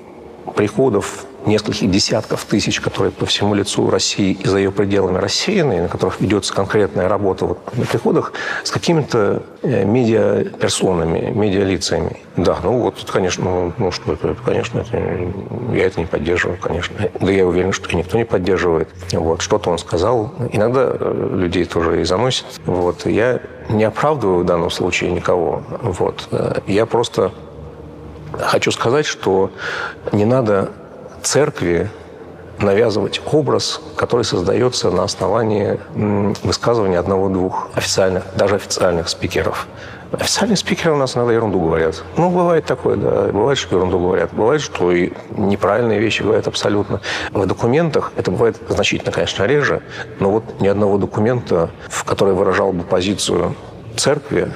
приходов 0.55 1.25
нескольких 1.45 1.89
десятков 1.89 2.45
тысяч, 2.45 2.79
которые 2.79 3.11
по 3.11 3.25
всему 3.25 3.53
лицу 3.53 3.89
России 3.89 4.33
и 4.33 4.47
за 4.47 4.57
ее 4.57 4.71
пределами 4.71 5.17
рассеяны, 5.17 5.81
на 5.81 5.87
которых 5.87 6.21
ведется 6.21 6.53
конкретная 6.53 7.07
работа 7.07 7.45
вот 7.45 7.77
на 7.77 7.85
приходах, 7.85 8.33
с 8.63 8.71
какими-то 8.71 9.43
э, 9.61 9.83
медиаперсонами, 9.85 11.31
медиалицами. 11.31 12.17
Да, 12.37 12.57
ну 12.63 12.79
вот, 12.79 13.05
конечно, 13.11 13.43
ну, 13.43 13.73
ну 13.77 13.91
что 13.91 14.13
это, 14.13 14.35
конечно, 14.43 14.79
это, 14.79 14.97
я 15.73 15.85
это 15.85 15.99
не 15.99 16.05
поддерживаю, 16.05 16.57
конечно. 16.59 16.95
Да 17.19 17.31
я 17.31 17.45
уверен, 17.45 17.71
что 17.71 17.95
никто 17.95 18.17
не 18.17 18.25
поддерживает. 18.25 18.89
Вот, 19.11 19.41
что-то 19.41 19.69
он 19.69 19.77
сказал. 19.77 20.33
Иногда 20.51 20.95
э, 20.99 21.29
людей 21.33 21.65
тоже 21.65 22.01
и 22.01 22.03
заносит. 22.03 22.45
Вот, 22.65 23.05
я 23.05 23.39
не 23.69 23.83
оправдываю 23.83 24.39
в 24.39 24.45
данном 24.45 24.71
случае 24.71 25.11
никого. 25.11 25.63
Вот, 25.81 26.27
э, 26.31 26.61
я 26.67 26.85
просто 26.85 27.31
хочу 28.39 28.71
сказать, 28.71 29.05
что 29.05 29.51
не 30.11 30.25
надо 30.25 30.71
церкви 31.23 31.89
навязывать 32.59 33.21
образ, 33.31 33.81
который 33.95 34.23
создается 34.23 34.91
на 34.91 35.03
основании 35.03 35.79
высказывания 36.43 36.99
одного-двух 36.99 37.69
официальных, 37.75 38.23
даже 38.35 38.55
официальных 38.55 39.09
спикеров. 39.09 39.67
Официальные 40.11 40.57
спикеры 40.57 40.93
у 40.93 40.97
нас 40.97 41.15
иногда 41.15 41.33
ерунду 41.33 41.59
говорят. 41.59 42.03
Ну, 42.17 42.29
бывает 42.29 42.65
такое, 42.65 42.97
да. 42.97 43.29
Бывает, 43.31 43.57
что 43.57 43.75
ерунду 43.77 43.97
говорят. 43.97 44.31
Бывает, 44.31 44.61
что 44.61 44.91
и 44.91 45.11
неправильные 45.31 45.99
вещи 45.99 46.21
говорят 46.21 46.47
абсолютно. 46.47 47.01
В 47.31 47.47
документах 47.47 48.11
это 48.15 48.29
бывает 48.29 48.57
значительно, 48.69 49.11
конечно, 49.11 49.45
реже, 49.45 49.81
но 50.19 50.29
вот 50.29 50.61
ни 50.61 50.67
одного 50.67 50.99
документа, 50.99 51.71
в 51.89 52.03
который 52.03 52.35
выражал 52.35 52.73
бы 52.73 52.83
позицию 52.83 53.55
церкви, 53.97 54.51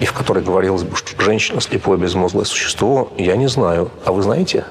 и 0.00 0.06
в 0.06 0.14
которой 0.14 0.42
говорилось 0.42 0.82
бы, 0.82 0.96
что 0.96 1.20
женщина 1.22 1.60
слепое 1.60 1.98
безмозглое 1.98 2.44
существо, 2.44 3.12
я 3.18 3.36
не 3.36 3.48
знаю. 3.48 3.90
А 4.04 4.12
вы 4.12 4.22
знаете? 4.22 4.64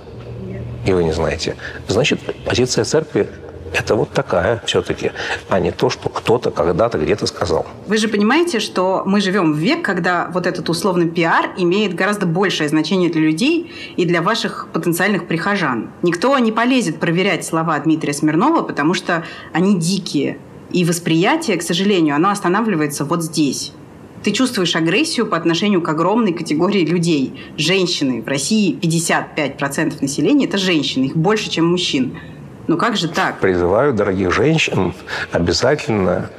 И 0.86 0.94
вы 0.94 1.04
не 1.04 1.12
знаете. 1.12 1.56
Значит, 1.88 2.20
позиция 2.46 2.84
церкви 2.84 3.28
это 3.74 3.96
вот 3.96 4.12
такая 4.12 4.62
все-таки, 4.66 5.12
а 5.50 5.60
не 5.60 5.72
то, 5.72 5.90
что 5.90 6.10
кто-то 6.10 6.52
когда-то 6.52 6.98
где-то 6.98 7.26
сказал. 7.26 7.66
Вы 7.88 7.98
же 7.98 8.08
понимаете, 8.08 8.60
что 8.60 9.04
мы 9.06 9.22
живем 9.22 9.54
в 9.54 9.58
век, 9.58 9.82
когда 9.82 10.30
вот 10.34 10.46
этот 10.46 10.68
условный 10.70 11.08
пиар 11.08 11.52
имеет 11.58 11.96
гораздо 11.96 12.26
большее 12.26 12.68
значение 12.70 13.10
для 13.10 13.22
людей 13.22 13.72
и 13.96 14.06
для 14.06 14.22
ваших 14.22 14.68
потенциальных 14.74 15.26
прихожан. 15.28 15.90
Никто 16.02 16.38
не 16.40 16.52
полезет 16.52 17.00
проверять 17.00 17.46
слова 17.46 17.80
Дмитрия 17.80 18.14
Смирнова, 18.14 18.62
потому 18.62 18.94
что 18.94 19.24
они 19.54 19.80
дикие. 19.80 20.38
И 20.72 20.86
восприятие, 20.86 21.58
к 21.58 21.64
сожалению, 21.64 22.16
оно 22.16 22.30
останавливается 22.30 23.06
вот 23.06 23.24
здесь. 23.24 23.74
Ты 24.24 24.32
чувствуешь 24.32 24.76
агрессию 24.76 25.26
по 25.26 25.36
отношению 25.36 25.82
к 25.82 25.90
огромной 25.90 26.34
категории 26.34 26.86
людей. 26.86 27.40
Женщины. 27.58 28.22
В 28.22 28.28
России 28.28 28.78
55% 28.80 29.96
населения– 30.02 30.46
это 30.48 30.58
женщины. 30.58 31.06
Их 31.06 31.16
больше, 31.16 31.50
чем 31.50 31.66
мужчин. 31.66 32.20
Ну 32.68 32.78
как 32.78 32.98
же 32.98 33.08
так? 33.08 33.40
Призываю 33.40 33.94
дорогих 33.94 34.32
женщин 34.32 34.94
обязательно 35.32 36.30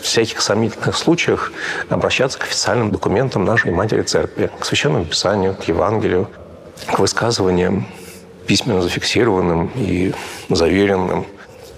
в 0.00 0.04
всяких 0.04 0.40
сомнительных 0.40 0.96
случаях 0.96 1.52
обращаться 1.88 2.38
к 2.38 2.44
официальным 2.44 2.90
документам 2.90 3.44
нашей 3.44 3.72
Матери 3.72 4.02
Церкви, 4.02 4.50
к 4.58 4.64
Священному 4.64 5.04
Писанию, 5.04 5.54
к 5.54 5.64
Евангелию, 5.64 6.28
к 6.86 6.98
высказываниям, 6.98 7.86
письменно 8.46 8.82
зафиксированным 8.82 9.70
и 9.74 10.12
заверенным 10.48 11.26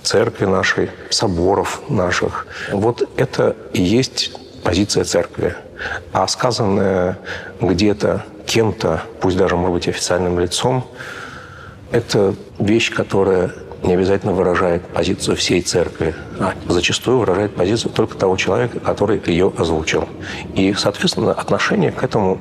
церкви 0.02 0.44
нашей, 0.44 0.90
соборов 1.10 1.82
наших. 1.88 2.46
Вот 2.72 3.08
это 3.16 3.56
и 3.72 3.82
есть 3.82 4.32
позиция 4.64 5.04
церкви. 5.04 5.54
А 6.12 6.26
сказанное 6.26 7.18
где-то 7.60 8.24
кем-то, 8.46 9.02
пусть 9.20 9.36
даже, 9.36 9.56
может 9.56 9.74
быть, 9.74 9.88
официальным 9.88 10.38
лицом, 10.40 10.84
это 11.92 12.34
вещь, 12.58 12.92
которая 12.92 13.52
не 13.82 13.94
обязательно 13.94 14.32
выражает 14.32 14.82
позицию 14.86 15.36
всей 15.36 15.60
церкви, 15.60 16.14
а 16.40 16.54
зачастую 16.68 17.18
выражает 17.18 17.54
позицию 17.54 17.92
только 17.92 18.16
того 18.16 18.36
человека, 18.36 18.80
который 18.80 19.22
ее 19.26 19.52
озвучил. 19.56 20.08
И, 20.54 20.72
соответственно, 20.72 21.32
отношение 21.32 21.92
к 21.92 22.02
этому 22.02 22.40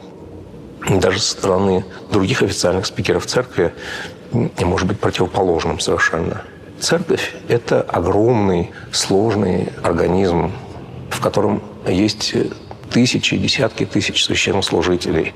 даже 0.89 1.19
со 1.19 1.31
стороны 1.31 1.85
других 2.11 2.41
официальных 2.41 2.85
спикеров 2.85 3.25
церкви 3.25 3.73
может 4.31 4.87
быть 4.87 4.99
противоположным 4.99 5.79
совершенно. 5.79 6.41
Церковь– 6.79 7.35
это 7.47 7.81
огромный, 7.81 8.71
сложный 8.91 9.71
организм, 9.83 10.51
в 11.09 11.21
котором 11.21 11.61
есть 11.87 12.33
тысячи, 12.93 13.35
десятки 13.37 13.85
тысяч 13.85 14.23
священнослужителей, 14.23 15.33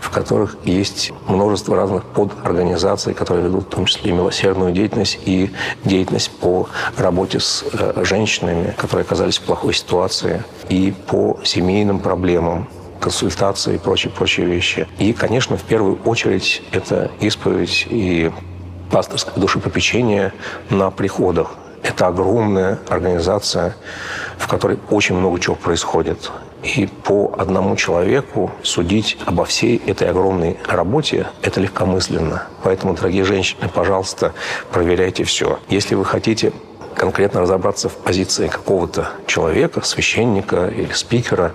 в 0.00 0.10
которых 0.10 0.56
есть 0.64 1.12
множество 1.28 1.76
разных 1.76 2.04
подорганизаций, 2.04 3.14
которые 3.14 3.46
ведут 3.46 3.66
в 3.66 3.68
том 3.68 3.86
числе 3.86 4.10
и 4.10 4.14
милосердную 4.14 4.72
деятельность, 4.72 5.18
и 5.24 5.50
деятельность 5.84 6.30
по 6.30 6.68
работе 6.96 7.38
с 7.38 7.64
э, 7.72 8.02
женщинами, 8.04 8.74
которые 8.76 9.04
оказались 9.04 9.38
в 9.38 9.42
плохой 9.42 9.74
ситуации, 9.74 10.42
и 10.68 10.92
по 11.06 11.38
семейным 11.44 12.00
проблемам, 12.00 12.68
консультации 13.00 13.76
и 13.76 13.78
прочие-прочие 13.78 14.46
вещи. 14.46 14.88
И, 14.98 15.12
конечно, 15.12 15.56
в 15.56 15.62
первую 15.62 15.98
очередь 16.04 16.62
это 16.72 17.12
исповедь 17.20 17.86
и 17.88 18.32
пасторское 18.90 19.34
душепопечение 19.36 20.32
на 20.68 20.90
приходах. 20.90 21.54
Это 21.82 22.08
огромная 22.08 22.80
организация, 22.88 23.76
в 24.38 24.46
которой 24.46 24.78
очень 24.90 25.16
много 25.16 25.40
чего 25.40 25.56
происходит. 25.56 26.30
И 26.62 26.86
по 26.86 27.34
одному 27.38 27.76
человеку 27.76 28.50
судить 28.62 29.16
обо 29.26 29.44
всей 29.44 29.76
этой 29.86 30.10
огромной 30.10 30.56
работе– 30.66 31.28
это 31.42 31.60
легкомысленно. 31.60 32.44
Поэтому, 32.64 32.94
дорогие 32.94 33.24
женщины, 33.24 33.68
пожалуйста, 33.72 34.32
проверяйте 34.72 35.22
все. 35.24 35.60
Если 35.68 35.94
вы 35.94 36.04
хотите 36.04 36.52
конкретно 36.98 37.40
разобраться 37.42 37.88
в 37.88 37.96
позиции 37.96 38.48
какого-то 38.48 39.08
человека, 39.26 39.82
священника 39.82 40.66
или 40.66 40.92
спикера, 40.92 41.52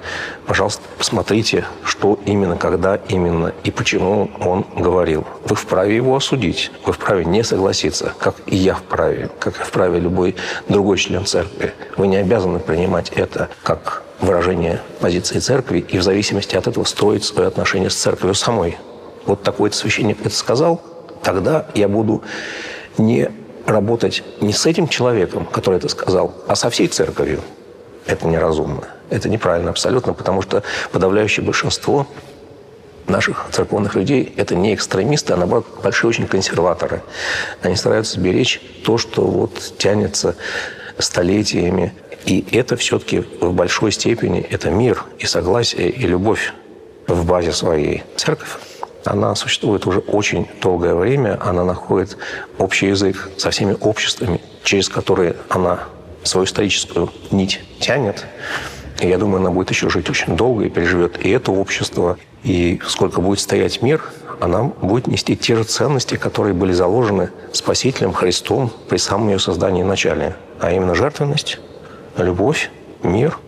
пожалуйста, 0.47 0.81
посмотрите, 0.97 1.65
что 1.83 2.17
именно, 2.25 2.55
когда 2.55 2.95
именно 2.95 3.53
и 3.63 3.71
почему 3.71 4.31
он 4.39 4.65
говорил. 4.75 5.27
Вы 5.45 5.55
вправе 5.55 5.95
его 5.95 6.15
осудить, 6.15 6.71
вы 6.85 6.93
вправе 6.93 7.25
не 7.25 7.43
согласиться, 7.43 8.13
как 8.17 8.35
и 8.45 8.55
я 8.55 8.75
вправе, 8.75 9.29
как 9.39 9.59
и 9.59 9.63
вправе 9.63 9.99
любой 9.99 10.35
другой 10.69 10.97
член 10.97 11.25
церкви. 11.25 11.73
Вы 12.03 12.07
не 12.07 12.17
обязаны 12.17 12.59
принимать 12.59 13.13
это 13.15 13.47
как 13.63 14.03
выражение 14.19 14.81
позиции 14.99 15.39
церкви 15.39 15.79
и 15.79 15.97
в 15.97 16.03
зависимости 16.03 16.53
от 16.57 16.67
этого 16.67 16.83
строить 16.83 17.23
свои 17.23 17.47
отношения 17.47 17.89
с 17.89 17.95
церковью 17.95 18.35
самой. 18.35 18.77
Вот 19.25 19.41
такой-то 19.41 19.77
священник 19.77 20.19
это 20.19 20.35
сказал, 20.35 20.81
тогда 21.21 21.65
я 21.75 21.87
буду 21.87 22.21
не 22.97 23.31
работать 23.65 24.21
не 24.41 24.51
с 24.51 24.65
этим 24.65 24.89
человеком, 24.89 25.45
который 25.45 25.77
это 25.77 25.87
сказал, 25.87 26.33
а 26.45 26.57
со 26.57 26.69
всей 26.69 26.89
церковью. 26.89 27.39
Это 28.05 28.27
неразумно. 28.27 28.83
Это 29.09 29.29
неправильно 29.29 29.69
абсолютно, 29.69 30.11
потому 30.11 30.41
что 30.41 30.61
подавляющее 30.91 31.45
большинство 31.45 32.05
наших 33.07 33.45
церковных 33.51 33.95
людей– 33.95 34.33
это 34.35 34.55
не 34.55 34.75
экстремисты, 34.75 35.31
а, 35.31 35.37
наоборот, 35.37 35.67
большие 35.81 36.09
очень 36.09 36.27
консерваторы. 36.27 37.01
Они 37.61 37.77
стараются 37.77 38.19
беречь 38.19 38.59
то, 38.83 38.97
что 38.97 39.21
вот 39.21 39.53
тянется 39.77 40.35
столетиями. 40.97 41.93
И 42.25 42.45
это 42.51 42.77
все-таки 42.77 43.23
в 43.41 43.53
большой 43.53 43.91
степени 43.91 44.41
это 44.41 44.69
мир 44.69 45.03
и 45.19 45.25
согласие, 45.25 45.89
и 45.89 46.07
любовь 46.07 46.53
в 47.07 47.25
базе 47.25 47.51
своей. 47.51 48.03
Церковь 48.15 48.57
она 49.05 49.35
существует 49.35 49.85
уже 49.85 49.99
очень 49.99 50.47
долгое 50.61 50.95
время, 50.95 51.37
она 51.41 51.63
находит 51.63 52.17
общий 52.57 52.87
язык 52.87 53.29
со 53.37 53.51
всеми 53.51 53.75
обществами, 53.79 54.41
через 54.63 54.89
которые 54.89 55.35
она 55.49 55.83
свою 56.23 56.45
историческую 56.45 57.11
нить 57.31 57.59
тянет. 57.79 58.25
И 59.01 59.07
я 59.07 59.17
думаю, 59.17 59.41
она 59.41 59.51
будет 59.51 59.69
еще 59.71 59.89
жить 59.89 60.09
очень 60.09 60.37
долго 60.37 60.65
и 60.65 60.69
переживет 60.69 61.23
и 61.25 61.29
это 61.29 61.51
общество. 61.51 62.17
И 62.43 62.79
сколько 62.87 63.21
будет 63.21 63.39
стоять 63.39 63.81
мир, 63.81 64.03
она 64.43 64.63
будет 64.63 65.07
нести 65.07 65.37
те 65.37 65.55
же 65.55 65.63
ценности, 65.63 66.15
которые 66.15 66.53
были 66.53 66.73
заложены 66.73 67.29
Спасителем 67.53 68.11
Христом 68.11 68.71
при 68.89 68.97
самом 68.97 69.29
ее 69.29 69.39
создании 69.39 69.83
в 69.83 69.85
начале. 69.85 70.35
А 70.59 70.73
именно 70.73 70.95
жертвенность, 70.95 71.59
любовь, 72.17 72.69
мир, 73.03 73.39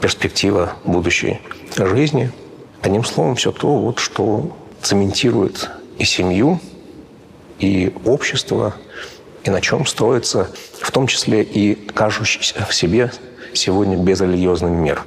перспектива 0.00 0.72
будущей 0.84 1.42
жизни. 1.76 2.32
Одним 2.80 3.04
словом, 3.04 3.34
все 3.34 3.52
то, 3.52 3.76
вот, 3.76 3.98
что 3.98 4.56
цементирует 4.80 5.68
и 5.98 6.04
семью, 6.04 6.60
и 7.58 7.94
общество, 8.06 8.72
и 9.44 9.50
на 9.50 9.60
чем 9.60 9.84
строится, 9.84 10.48
в 10.80 10.90
том 10.92 11.08
числе 11.08 11.42
и 11.42 11.74
кажущийся 11.74 12.64
в 12.64 12.74
себе 12.74 13.12
сегодня 13.52 13.98
безрелигиозный 13.98 14.70
мир. 14.70 15.02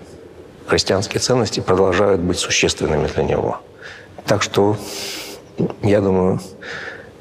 Христианские 0.67 1.19
ценности 1.19 1.61
продолжают 1.61 2.21
быть 2.21 2.37
существенными 2.37 3.07
для 3.07 3.23
него. 3.23 3.59
Так 4.25 4.41
что, 4.41 4.77
я 5.81 6.01
думаю, 6.01 6.39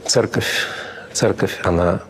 церковь, 0.07 0.67
церковь, 1.13 1.61
она 1.65 2.01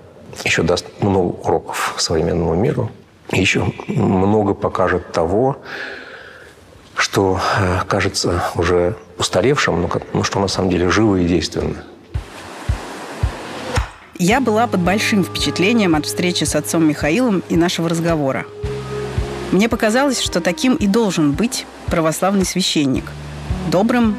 еще 0.44 0.62
даст 0.62 0.86
много 1.00 1.32
уроков 1.46 1.94
современному 1.98 2.54
миру. 2.54 2.90
И 3.30 3.40
еще 3.40 3.72
много 3.88 4.54
покажет 4.54 5.12
того, 5.12 5.58
что 6.96 7.40
э, 7.58 7.80
кажется 7.88 8.42
уже 8.54 8.96
устаревшим, 9.18 9.80
но, 9.80 9.90
но 10.12 10.22
что 10.22 10.40
на 10.40 10.48
самом 10.48 10.70
деле 10.70 10.90
живо 10.90 11.16
и 11.16 11.26
действенно. 11.26 11.76
Я 14.18 14.40
была 14.40 14.66
под 14.66 14.80
большим 14.80 15.24
впечатлением 15.24 15.94
от 15.94 16.06
встречи 16.06 16.44
с 16.44 16.54
отцом 16.54 16.86
Михаилом 16.86 17.42
и 17.48 17.56
нашего 17.56 17.88
разговора. 17.88 18.44
Мне 19.50 19.68
показалось, 19.68 20.20
что 20.20 20.40
таким 20.40 20.76
и 20.76 20.86
должен 20.86 21.32
быть 21.32 21.66
православный 21.86 22.44
священник. 22.44 23.04
Добрым, 23.70 24.16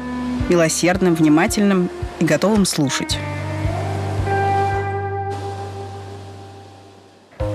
милосердным, 0.48 1.14
внимательным 1.14 1.90
и 2.20 2.24
готовым 2.24 2.64
слушать. 2.64 3.18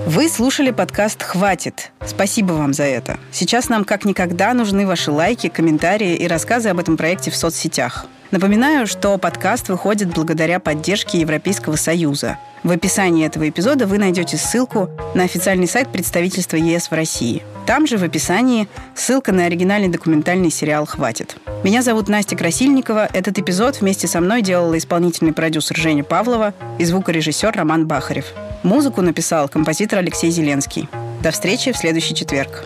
Вы 0.05 0.27
слушали 0.27 0.71
подкаст 0.71 1.21
«Хватит». 1.21 1.91
Спасибо 2.03 2.53
вам 2.53 2.73
за 2.73 2.83
это. 2.83 3.19
Сейчас 3.31 3.69
нам 3.69 3.85
как 3.85 4.05
никогда 4.05 4.55
нужны 4.55 4.87
ваши 4.87 5.11
лайки, 5.11 5.49
комментарии 5.49 6.15
и 6.15 6.27
рассказы 6.27 6.69
об 6.69 6.79
этом 6.79 6.97
проекте 6.97 7.29
в 7.29 7.35
соцсетях. 7.35 8.07
Напоминаю, 8.31 8.87
что 8.87 9.17
подкаст 9.19 9.69
выходит 9.69 10.09
благодаря 10.09 10.59
поддержке 10.59 11.19
Европейского 11.19 11.75
Союза. 11.75 12.37
В 12.63 12.71
описании 12.71 13.25
этого 13.25 13.47
эпизода 13.49 13.85
вы 13.85 13.99
найдете 13.99 14.37
ссылку 14.37 14.89
на 15.13 15.23
официальный 15.23 15.67
сайт 15.67 15.91
представительства 15.91 16.57
ЕС 16.57 16.89
в 16.89 16.93
России. 16.93 17.43
Там 17.69 17.86
же 17.86 17.99
в 17.99 18.03
описании 18.03 18.67
ссылка 18.95 19.32
на 19.32 19.45
оригинальный 19.45 19.89
документальный 19.89 20.49
сериал 20.49 20.88
«Хватит». 20.88 21.36
Меня 21.63 21.84
зовут 21.84 22.10
Настя 22.10 22.36
Красильникова. 22.36 23.08
Этот 23.13 23.38
эпизод 23.38 23.79
вместе 23.79 24.08
со 24.08 24.21
мной 24.21 24.41
делала 24.41 24.75
исполнительный 24.75 25.34
продюсер 25.34 25.77
Женя 25.77 26.03
Павлова 26.03 26.55
и 26.79 26.84
звукорежиссер 26.84 27.51
Роман 27.55 27.86
Бахарев. 27.86 28.34
Музыку 28.63 29.03
написал 29.03 29.47
композитор 29.49 29.99
Алексей 29.99 30.32
Зеленский. 30.32 30.89
До 31.21 31.29
встречи 31.29 31.71
в 31.71 31.77
следующий 31.77 32.15
четверг. 32.15 32.65